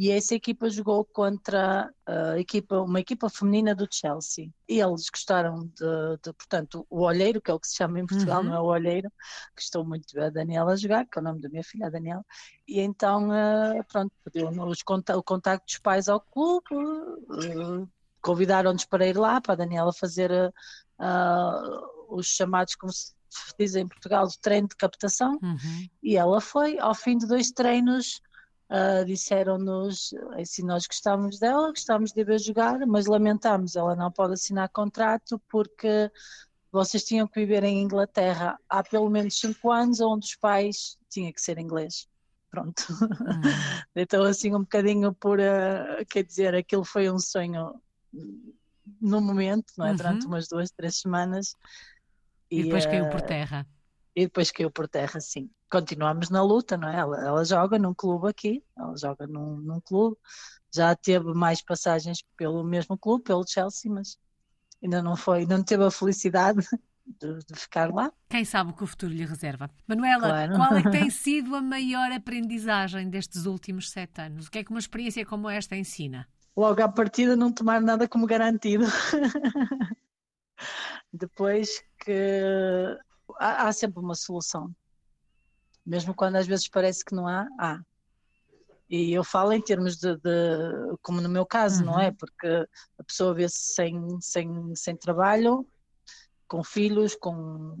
e 0.00 0.12
essa 0.12 0.32
equipa 0.32 0.70
jogou 0.70 1.04
contra 1.04 1.92
a 2.06 2.38
equipa, 2.38 2.80
uma 2.82 3.00
equipa 3.00 3.28
feminina 3.28 3.74
do 3.74 3.88
Chelsea. 3.90 4.48
Eles 4.68 5.10
gostaram 5.10 5.66
de, 5.66 6.18
de 6.22 6.32
portanto, 6.34 6.86
o 6.88 7.00
Olheiro, 7.00 7.42
que 7.42 7.50
é 7.50 7.54
o 7.54 7.58
que 7.58 7.66
se 7.66 7.74
chama 7.74 7.98
em 7.98 8.06
Portugal, 8.06 8.42
uhum. 8.42 8.46
não 8.46 8.54
é 8.54 8.60
o 8.60 8.66
Olheiro, 8.66 9.10
gostou 9.56 9.84
muito 9.84 10.06
de 10.06 10.14
ver 10.14 10.26
a 10.26 10.30
Daniela 10.30 10.76
jogar, 10.76 11.04
que 11.04 11.18
é 11.18 11.20
o 11.20 11.24
nome 11.24 11.40
da 11.40 11.48
minha 11.48 11.64
filha, 11.64 11.88
a 11.88 11.90
Daniela, 11.90 12.24
e 12.68 12.78
então, 12.78 13.30
uh, 13.30 13.84
pronto, 13.90 14.12
pediu 14.24 14.48
o 14.48 15.22
contacto 15.24 15.66
dos 15.66 15.78
pais 15.78 16.08
ao 16.08 16.20
clube, 16.20 16.76
uh, 16.76 17.88
convidaram-nos 18.22 18.84
para 18.84 19.04
ir 19.04 19.18
lá, 19.18 19.40
para 19.40 19.54
a 19.54 19.56
Daniela 19.56 19.92
fazer 19.92 20.30
uh, 20.30 22.14
os 22.16 22.28
chamados, 22.28 22.76
como 22.76 22.92
se 22.92 23.12
dizem 23.58 23.82
em 23.82 23.88
Portugal, 23.88 24.28
de 24.28 24.38
treino 24.38 24.68
de 24.68 24.76
captação, 24.76 25.40
uhum. 25.42 25.88
e 26.00 26.16
ela 26.16 26.40
foi. 26.40 26.78
Ao 26.78 26.94
fim 26.94 27.18
de 27.18 27.26
dois 27.26 27.50
treinos, 27.50 28.20
uh, 28.70 29.04
disseram-nos 29.04 30.14
assim: 30.40 30.62
nós 30.62 30.86
gostávamos 30.86 31.38
dela, 31.38 31.70
gostávamos 31.70 32.12
de 32.12 32.24
ver 32.24 32.38
jogar, 32.38 32.78
mas 32.86 33.06
lamentamos, 33.06 33.76
ela 33.76 33.96
não 33.96 34.10
pode 34.10 34.34
assinar 34.34 34.68
contrato 34.68 35.40
porque 35.48 36.10
vocês 36.70 37.04
tinham 37.04 37.26
que 37.26 37.40
viver 37.40 37.64
em 37.64 37.82
Inglaterra 37.82 38.58
há 38.68 38.82
pelo 38.82 39.08
menos 39.08 39.38
cinco 39.38 39.70
anos, 39.70 40.00
onde 40.00 40.26
os 40.26 40.34
pais 40.34 40.98
tinham 41.08 41.32
que 41.32 41.40
ser 41.40 41.58
inglês. 41.58 42.06
Pronto. 42.50 42.84
Uhum. 42.90 43.40
então, 43.96 44.22
assim, 44.24 44.54
um 44.54 44.60
bocadinho 44.60 45.14
por. 45.14 45.38
Uh, 45.38 46.04
quer 46.08 46.24
dizer, 46.24 46.54
aquilo 46.54 46.84
foi 46.84 47.10
um 47.10 47.18
sonho 47.18 47.74
no 49.00 49.20
momento, 49.20 49.72
não 49.76 49.86
é? 49.86 49.90
Uhum. 49.90 49.96
Durante 49.96 50.26
umas 50.26 50.48
duas, 50.48 50.70
três 50.70 50.96
semanas. 50.96 51.54
E, 52.50 52.60
e 52.60 52.62
depois 52.64 52.84
uh, 52.84 52.88
caiu 52.88 53.10
por 53.10 53.20
terra. 53.20 53.66
E 54.18 54.22
depois 54.22 54.50
caiu 54.50 54.68
por 54.68 54.88
terra, 54.88 55.20
sim. 55.20 55.48
Continuamos 55.70 56.28
na 56.28 56.42
luta, 56.42 56.76
não 56.76 56.88
é? 56.88 56.96
Ela, 56.96 57.24
ela 57.24 57.44
joga 57.44 57.78
num 57.78 57.94
clube 57.94 58.28
aqui, 58.28 58.64
ela 58.76 58.96
joga 58.96 59.28
num, 59.28 59.58
num 59.58 59.80
clube. 59.80 60.16
Já 60.74 60.96
teve 60.96 61.32
mais 61.34 61.62
passagens 61.62 62.24
pelo 62.36 62.64
mesmo 62.64 62.98
clube, 62.98 63.22
pelo 63.22 63.46
Chelsea, 63.46 63.88
mas 63.88 64.18
ainda 64.82 65.00
não 65.00 65.14
foi, 65.14 65.38
ainda 65.38 65.56
não 65.56 65.62
teve 65.62 65.84
a 65.84 65.90
felicidade 65.92 66.66
de, 67.06 67.38
de, 67.46 67.54
ficar 67.54 67.94
lá. 67.94 68.12
Quem 68.28 68.44
sabe 68.44 68.72
o 68.72 68.74
que 68.74 68.82
o 68.82 68.88
futuro 68.88 69.12
lhe 69.12 69.24
reserva. 69.24 69.70
Manuela, 69.86 70.26
claro. 70.30 70.56
qual 70.56 70.76
é 70.76 70.82
que 70.82 70.90
tem 70.90 71.10
sido 71.14 71.54
a 71.54 71.62
maior 71.62 72.10
aprendizagem 72.10 73.08
destes 73.08 73.46
últimos 73.46 73.88
sete 73.88 74.20
anos? 74.20 74.48
O 74.48 74.50
que 74.50 74.58
é 74.58 74.64
que 74.64 74.70
uma 74.70 74.80
experiência 74.80 75.24
como 75.24 75.48
esta 75.48 75.76
ensina? 75.76 76.26
Logo 76.56 76.82
à 76.82 76.88
partida 76.88 77.36
não 77.36 77.52
tomar 77.52 77.80
nada 77.80 78.08
como 78.08 78.26
garantido. 78.26 78.84
Depois 81.12 81.84
que 82.00 82.98
há, 83.38 83.68
há 83.68 83.72
sempre 83.72 84.00
uma 84.00 84.14
solução. 84.14 84.74
Mesmo 85.84 86.14
quando 86.14 86.36
às 86.36 86.46
vezes 86.46 86.68
parece 86.68 87.04
que 87.04 87.14
não 87.14 87.26
há, 87.26 87.48
há. 87.58 87.80
E 88.90 89.12
eu 89.12 89.22
falo 89.22 89.52
em 89.52 89.60
termos 89.60 89.96
de, 89.96 90.16
de 90.16 90.96
como 91.02 91.20
no 91.20 91.28
meu 91.28 91.44
caso, 91.44 91.80
uhum. 91.80 91.92
não 91.92 92.00
é? 92.00 92.08
Uhum. 92.08 92.14
Porque 92.14 92.66
a 92.98 93.04
pessoa 93.04 93.34
vê-se 93.34 93.74
sem, 93.74 94.20
sem, 94.20 94.74
sem 94.74 94.96
trabalho, 94.96 95.66
com 96.46 96.64
filhos, 96.64 97.14
com, 97.14 97.76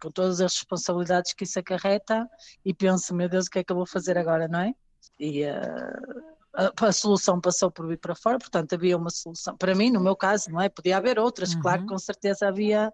com 0.00 0.10
todas 0.10 0.40
as 0.40 0.54
responsabilidades 0.54 1.34
que 1.34 1.44
isso 1.44 1.58
acarreta 1.58 2.28
e 2.64 2.72
pensa, 2.72 3.12
meu 3.14 3.28
Deus, 3.28 3.46
o 3.46 3.50
que 3.50 3.58
é 3.58 3.64
que 3.64 3.72
eu 3.72 3.76
vou 3.76 3.86
fazer 3.86 4.16
agora, 4.16 4.46
não 4.46 4.60
é? 4.60 4.74
E 5.18 5.44
uh, 5.44 6.34
a, 6.54 6.86
a, 6.86 6.92
solução 6.92 7.40
passou 7.40 7.70
por 7.70 7.86
vir 7.88 7.98
para 7.98 8.14
fora, 8.14 8.38
portanto 8.38 8.74
havia 8.74 8.96
uma 8.96 9.10
solução. 9.10 9.56
Para 9.56 9.74
mim, 9.74 9.90
no 9.90 10.00
meu 10.00 10.16
caso, 10.16 10.50
não 10.50 10.60
é? 10.60 10.68
Podia 10.68 10.96
haver 10.96 11.18
outras, 11.18 11.54
uhum. 11.54 11.60
claro 11.60 11.82
que 11.82 11.88
com 11.88 11.98
certeza 11.98 12.48
havia 12.48 12.92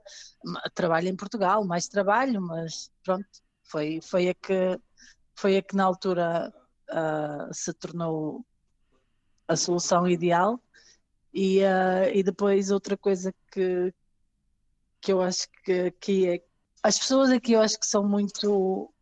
trabalho 0.75 1.09
em 1.09 1.17
Portugal, 1.17 1.65
mais 1.65 1.87
trabalho, 1.87 2.41
mas 2.41 2.91
pronto, 3.03 3.27
foi, 3.63 4.01
foi 4.03 4.29
a 4.31 4.35
que 4.35 4.79
foi 5.35 5.57
a 5.57 5.63
que 5.63 5.75
na 5.75 5.85
altura 5.85 6.53
uh, 6.91 7.55
se 7.55 7.73
tornou 7.73 8.45
a 9.49 9.57
solução 9.57 10.07
ideal. 10.07 10.61
E, 11.33 11.61
uh, 11.61 12.11
e 12.13 12.23
depois 12.23 12.71
outra 12.71 12.97
coisa 12.97 13.33
que, 13.53 13.95
que 15.01 15.13
eu 15.13 15.23
acho 15.23 15.49
que 15.65 15.73
aqui 15.83 16.29
é. 16.29 16.45
As 16.83 16.99
pessoas 16.99 17.31
aqui 17.31 17.53
eu 17.53 17.61
acho 17.61 17.79
que 17.79 17.87
são 17.87 18.07
muito, 18.07 18.93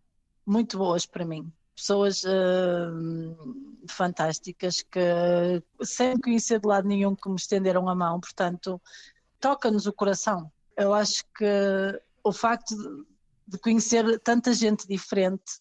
muito 0.47 0.79
boas 0.79 1.07
para 1.07 1.25
mim. 1.25 1.51
Pessoas 1.79 2.25
uh, 2.25 3.87
fantásticas 3.88 4.83
que, 4.83 5.01
sem 5.81 6.19
conhecer 6.19 6.59
de 6.59 6.67
lado 6.67 6.88
nenhum, 6.88 7.14
que 7.14 7.29
me 7.29 7.37
estenderam 7.37 7.88
a 7.88 7.95
mão, 7.95 8.19
portanto, 8.19 8.83
toca-nos 9.38 9.87
o 9.87 9.93
coração. 9.93 10.51
Eu 10.77 10.93
acho 10.93 11.25
que 11.37 11.45
o 12.25 12.33
facto 12.33 12.75
de, 13.47 13.59
conhecer 13.59 14.19
tanta 14.21 14.53
gente 14.53 14.88
diferente 14.88 15.61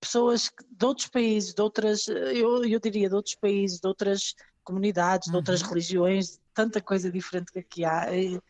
pessoas 0.00 0.50
de 0.68 0.84
outros 0.84 1.06
países, 1.06 1.54
de 1.54 1.62
outras, 1.62 2.08
eu, 2.08 2.64
eu 2.64 2.80
diria 2.80 3.08
de 3.08 3.14
outros 3.14 3.36
países, 3.36 3.78
de 3.78 3.86
outras 3.86 4.34
comunidades, 4.64 5.30
de 5.30 5.36
outras 5.36 5.62
uhum. 5.62 5.68
religiões, 5.68 6.40
tanta 6.52 6.80
coisa 6.80 7.08
diferente 7.08 7.52
que 7.52 7.60
aqui 7.60 7.84
há. 7.84 8.12
E, 8.12 8.40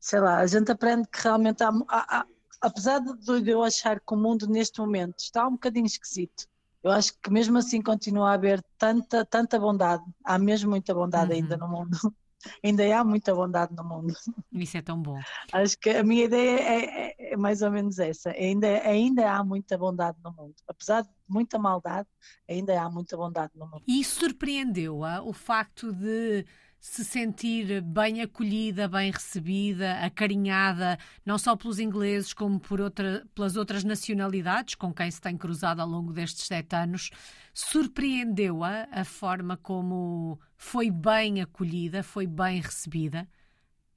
sei 0.00 0.18
lá, 0.18 0.38
a 0.38 0.46
gente 0.48 0.70
aprende 0.70 1.06
que 1.08 1.22
realmente 1.22 1.62
há, 1.62 1.70
há, 1.88 2.18
há, 2.18 2.26
apesar 2.60 3.00
de 3.00 3.50
eu 3.50 3.62
achar 3.62 4.00
que 4.00 4.14
o 4.14 4.16
mundo 4.16 4.48
neste 4.48 4.80
momento 4.80 5.20
está 5.20 5.46
um 5.46 5.52
bocadinho 5.52 5.86
esquisito, 5.86 6.48
eu 6.86 6.92
acho 6.92 7.12
que 7.20 7.30
mesmo 7.30 7.58
assim 7.58 7.82
continua 7.82 8.30
a 8.30 8.34
haver 8.34 8.62
tanta, 8.78 9.24
tanta 9.24 9.58
bondade, 9.58 10.04
há 10.24 10.38
mesmo 10.38 10.70
muita 10.70 10.94
bondade 10.94 11.32
uhum. 11.32 11.36
ainda 11.36 11.56
no 11.56 11.68
mundo 11.68 11.98
ainda 12.62 12.96
há 12.96 13.04
muita 13.04 13.34
bondade 13.34 13.74
no 13.74 13.84
mundo. 13.84 14.14
Isso 14.52 14.76
é 14.76 14.82
tão 14.82 15.00
bom. 15.00 15.18
Acho 15.52 15.76
que 15.78 15.90
a 15.90 16.04
minha 16.04 16.24
ideia 16.24 16.60
é, 16.60 16.84
é, 16.84 17.32
é 17.32 17.36
mais 17.36 17.62
ou 17.62 17.70
menos 17.70 17.98
essa. 17.98 18.30
Ainda, 18.30 18.68
ainda 18.82 19.30
há 19.30 19.44
muita 19.44 19.76
bondade 19.76 20.18
no 20.22 20.32
mundo. 20.32 20.54
Apesar 20.68 21.02
de 21.02 21.08
muita 21.28 21.58
maldade, 21.58 22.08
ainda 22.48 22.80
há 22.80 22.88
muita 22.88 23.16
bondade 23.16 23.52
no 23.56 23.66
mundo. 23.66 23.82
E 23.86 24.04
surpreendeu-a 24.04 25.22
o 25.22 25.32
facto 25.32 25.92
de 25.92 26.46
se 26.80 27.04
sentir 27.04 27.80
bem 27.82 28.22
acolhida, 28.22 28.86
bem 28.86 29.10
recebida, 29.10 29.94
acarinhada, 30.00 30.98
não 31.24 31.36
só 31.36 31.56
pelos 31.56 31.78
ingleses, 31.78 32.32
como 32.32 32.60
por 32.60 32.80
outra, 32.80 33.26
pelas 33.34 33.56
outras 33.56 33.82
nacionalidades 33.82 34.74
com 34.74 34.92
quem 34.92 35.10
se 35.10 35.20
tem 35.20 35.36
cruzado 35.36 35.80
ao 35.80 35.88
longo 35.88 36.12
destes 36.12 36.46
sete 36.46 36.76
anos. 36.76 37.10
Surpreendeu-a 37.52 38.88
a 38.92 39.04
forma 39.04 39.56
como 39.56 40.38
foi 40.56 40.90
bem 40.90 41.40
acolhida, 41.40 42.02
foi 42.02 42.26
bem 42.26 42.60
recebida? 42.60 43.28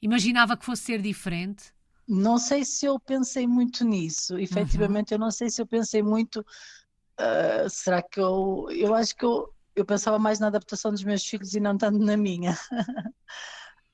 Imaginava 0.02 0.58
que 0.58 0.65
fosse 0.65 0.84
ser 0.84 1.02
diferente? 1.02 1.74
Não 2.08 2.39
sei 2.39 2.65
se 2.65 2.86
eu 2.86 3.00
pensei 3.00 3.46
muito 3.46 3.86
nisso. 3.86 4.38
Efetivamente, 4.38 5.12
uhum. 5.12 5.15
eu 5.15 5.20
não 5.20 5.32
sei 5.32 5.50
se 5.50 5.62
eu 5.62 5.68
pensei 5.68 6.02
muito. 6.02 6.39
Uh, 7.20 7.70
será 7.70 8.02
que 8.02 8.20
eu. 8.20 8.68
Eu 8.72 8.96
acho 8.96 9.15
que 9.15 9.26
eu 9.26 9.54
eu 9.80 9.86
pensava 9.86 10.20
mais 10.20 10.39
na 10.39 10.48
adaptação 10.48 10.92
dos 10.92 11.04
meus 11.04 11.26
filhos 11.26 11.54
e 11.54 11.60
não 11.60 11.78
tanto 11.78 12.00
na 12.00 12.18
minha. 12.18 12.58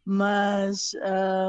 mas 0.06 0.92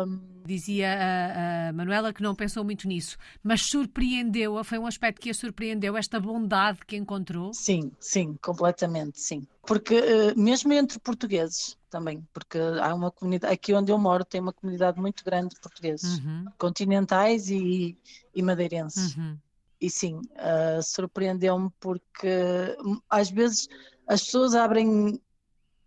um... 0.07 0.19
dizia 0.47 0.89
a, 0.89 1.69
a, 1.69 1.73
Manuela 1.75 2.11
que 2.11 2.23
não 2.23 2.35
pensou 2.35 2.65
muito 2.65 2.89
nisso, 2.89 3.19
mas 3.43 3.61
surpreendeu-a, 3.61 4.65
foi 4.65 4.79
um 4.79 4.87
aspecto 4.87 5.21
que 5.21 5.29
a 5.29 5.35
surpreendeu, 5.35 5.95
esta 5.95 6.19
bondade 6.19 6.79
que 6.87 6.97
encontrou? 6.97 7.53
Sim, 7.53 7.93
sim, 8.01 8.35
completamente, 8.41 9.21
sim. 9.21 9.47
Porque 9.67 9.99
uh, 9.99 10.39
mesmo 10.41 10.73
entre 10.73 10.99
portugueses 10.99 11.77
também, 11.91 12.27
porque 12.33 12.59
há 12.59 12.95
uma 12.95 13.11
comunidade, 13.11 13.53
aqui 13.53 13.75
onde 13.75 13.93
eu 13.93 13.99
moro 13.99 14.25
tem 14.25 14.41
uma 14.41 14.53
comunidade 14.55 14.99
muito 14.99 15.23
grande 15.23 15.55
de 15.55 15.61
portugueses, 15.61 16.19
uhum. 16.19 16.47
continentais 16.57 17.51
e, 17.51 17.99
e 18.35 18.43
madeirenses. 18.43 19.17
Uhum. 19.17 19.37
E 19.79 19.91
sim, 19.91 20.17
uh, 20.17 20.83
surpreendeu-me 20.83 21.71
porque 21.79 22.75
hum, 22.83 22.99
às 23.11 23.31
vezes 23.31 23.69
as 24.07 24.23
pessoas 24.23 24.55
abrem 24.55 25.21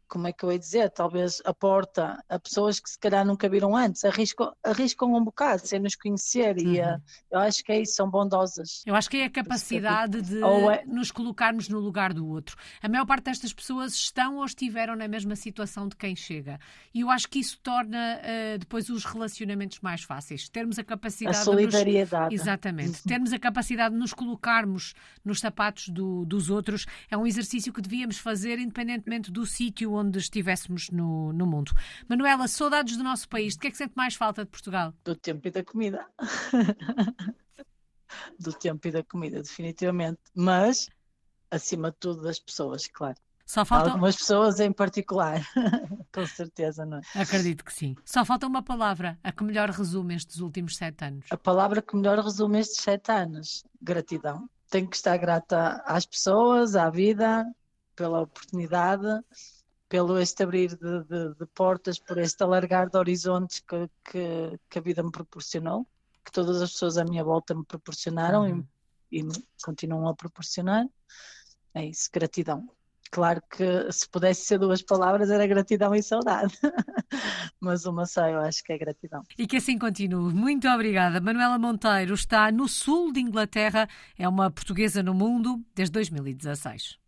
como 0.09 0.27
é 0.27 0.33
que 0.33 0.43
eu 0.43 0.51
ia 0.51 0.59
dizer, 0.59 0.89
talvez 0.89 1.41
a 1.45 1.53
porta 1.53 2.21
a 2.27 2.39
pessoas 2.39 2.79
que 2.79 2.89
se 2.89 2.97
calhar 2.97 3.23
nunca 3.25 3.47
viram 3.47 3.75
antes, 3.75 4.03
arriscam, 4.03 4.51
arriscam 4.63 5.13
um 5.13 5.23
bocado 5.23 5.65
sem 5.65 5.79
nos 5.79 5.95
conhecer 5.95 6.57
uhum. 6.57 6.73
e 6.73 6.81
uh, 6.81 7.01
eu 7.31 7.39
acho 7.39 7.63
que 7.63 7.71
é 7.71 7.81
isso, 7.81 7.93
são 7.93 8.09
bondosas. 8.09 8.81
Eu 8.85 8.95
acho 8.95 9.09
que 9.09 9.17
é 9.17 9.25
a 9.25 9.29
capacidade 9.29 10.21
de 10.21 10.43
é... 10.43 10.85
nos 10.85 11.11
colocarmos 11.11 11.69
no 11.69 11.79
lugar 11.79 12.11
do 12.13 12.27
outro. 12.27 12.57
A 12.81 12.89
maior 12.89 13.05
parte 13.05 13.25
destas 13.25 13.53
pessoas 13.53 13.93
estão 13.93 14.37
ou 14.37 14.45
estiveram 14.45 14.95
na 14.95 15.07
mesma 15.07 15.35
situação 15.35 15.87
de 15.87 15.95
quem 15.95 16.15
chega 16.15 16.59
e 16.93 17.01
eu 17.01 17.09
acho 17.09 17.29
que 17.29 17.39
isso 17.39 17.59
torna 17.61 18.19
uh, 18.19 18.57
depois 18.57 18.89
os 18.89 19.05
relacionamentos 19.05 19.79
mais 19.79 20.01
fáceis. 20.01 20.49
Termos 20.49 20.79
a 20.79 20.83
capacidade 20.83 21.37
a 21.37 21.41
solidariedade. 21.41 22.33
Nos... 22.33 22.41
Exatamente. 22.41 23.03
Termos 23.03 23.31
a 23.31 23.37
capacidade 23.37 23.93
de 23.93 23.99
nos 23.99 24.13
colocarmos 24.13 24.95
nos 25.23 25.39
sapatos 25.39 25.89
do, 25.89 26.25
dos 26.25 26.49
outros 26.49 26.87
é 27.11 27.17
um 27.17 27.27
exercício 27.27 27.71
que 27.71 27.81
devíamos 27.81 28.17
fazer 28.17 28.57
independentemente 28.57 29.31
do 29.31 29.45
sítio 29.45 29.98
onde 29.99 30.17
estivéssemos 30.19 30.89
no, 30.89 31.33
no 31.33 31.45
mundo. 31.45 31.71
Manuela, 32.07 32.47
saudades 32.47 32.97
do 32.97 33.03
nosso 33.03 33.27
país. 33.27 33.53
De 33.53 33.59
que 33.59 33.67
é 33.67 33.71
que 33.71 33.77
sente 33.77 33.93
mais 33.95 34.15
falta 34.15 34.43
de 34.43 34.51
Portugal? 34.51 34.93
Do 35.03 35.15
tempo 35.15 35.47
e 35.47 35.51
da 35.51 35.63
comida. 35.63 36.05
do 38.39 38.53
tempo 38.53 38.87
e 38.87 38.91
da 38.91 39.03
comida, 39.03 39.41
definitivamente. 39.41 40.19
Mas, 40.33 40.89
acima 41.51 41.91
de 41.91 41.97
tudo, 41.97 42.21
das 42.21 42.39
pessoas, 42.39 42.87
claro. 42.87 43.17
Só 43.45 43.65
faltam... 43.65 43.93
Algumas 43.93 44.15
pessoas 44.15 44.59
em 44.59 44.71
particular, 44.71 45.41
com 46.13 46.25
certeza, 46.27 46.85
não 46.85 46.99
é? 46.99 47.01
Acredito 47.19 47.65
que 47.65 47.73
sim. 47.73 47.95
Só 48.05 48.23
falta 48.23 48.45
uma 48.45 48.61
palavra, 48.61 49.17
a 49.23 49.31
que 49.31 49.43
melhor 49.43 49.71
resume 49.71 50.13
estes 50.13 50.39
últimos 50.39 50.77
sete 50.77 51.03
anos. 51.03 51.25
A 51.31 51.37
palavra 51.37 51.81
que 51.81 51.95
melhor 51.95 52.19
resume 52.19 52.59
estes 52.59 52.83
sete 52.83 53.11
anos: 53.11 53.63
gratidão. 53.81 54.47
Tenho 54.69 54.87
que 54.87 54.95
estar 54.95 55.17
grata 55.17 55.81
às 55.83 56.05
pessoas, 56.05 56.75
à 56.75 56.91
vida, 56.91 57.43
pela 57.95 58.21
oportunidade 58.21 59.19
pelo 59.89 60.19
este 60.19 60.43
abrir 60.43 60.77
de, 60.77 61.03
de, 61.03 61.33
de, 61.33 61.45
portas, 61.47 61.97
por 61.97 62.19
este 62.19 62.43
alargar 62.43 62.89
de 62.89 62.97
horizontes 62.97 63.59
que, 63.59 63.89
que, 64.05 64.59
que, 64.69 64.79
a 64.79 64.81
vida 64.81 65.01
me 65.01 65.11
proporcionou, 65.11 65.87
que 66.23 66.31
todas 66.31 66.61
as 66.61 66.71
pessoas 66.71 66.97
à 66.97 67.03
minha 67.03 67.23
volta 67.23 67.55
me 67.55 67.65
proporcionaram 67.65 68.43
uhum. 68.43 68.63
e, 69.11 69.21
e 69.21 69.27
continuam 69.63 70.07
a 70.07 70.15
proporcionar. 70.15 70.85
É 71.73 71.85
isso, 71.85 72.07
gratidão. 72.13 72.69
Claro 73.11 73.41
que 73.49 73.91
se 73.91 74.07
pudesse 74.07 74.45
ser 74.45 74.59
duas 74.59 74.83
palavras 74.83 75.31
era 75.31 75.47
gratidão 75.47 75.95
e 75.95 76.03
saudade, 76.03 76.53
mas 77.59 77.85
uma 77.85 78.05
só 78.05 78.27
eu 78.27 78.39
acho 78.39 78.63
que 78.63 78.71
é 78.71 78.77
gratidão. 78.77 79.23
E 79.35 79.47
que 79.47 79.57
assim 79.57 79.79
continue. 79.79 80.31
Muito 80.31 80.67
obrigada. 80.69 81.19
Manuela 81.19 81.57
Monteiro 81.57 82.13
está 82.13 82.51
no 82.51 82.67
sul 82.67 83.11
de 83.11 83.19
Inglaterra, 83.19 83.89
é 84.15 84.29
uma 84.29 84.51
portuguesa 84.51 85.01
no 85.01 85.15
mundo 85.15 85.59
desde 85.73 85.91
2016. 85.93 86.99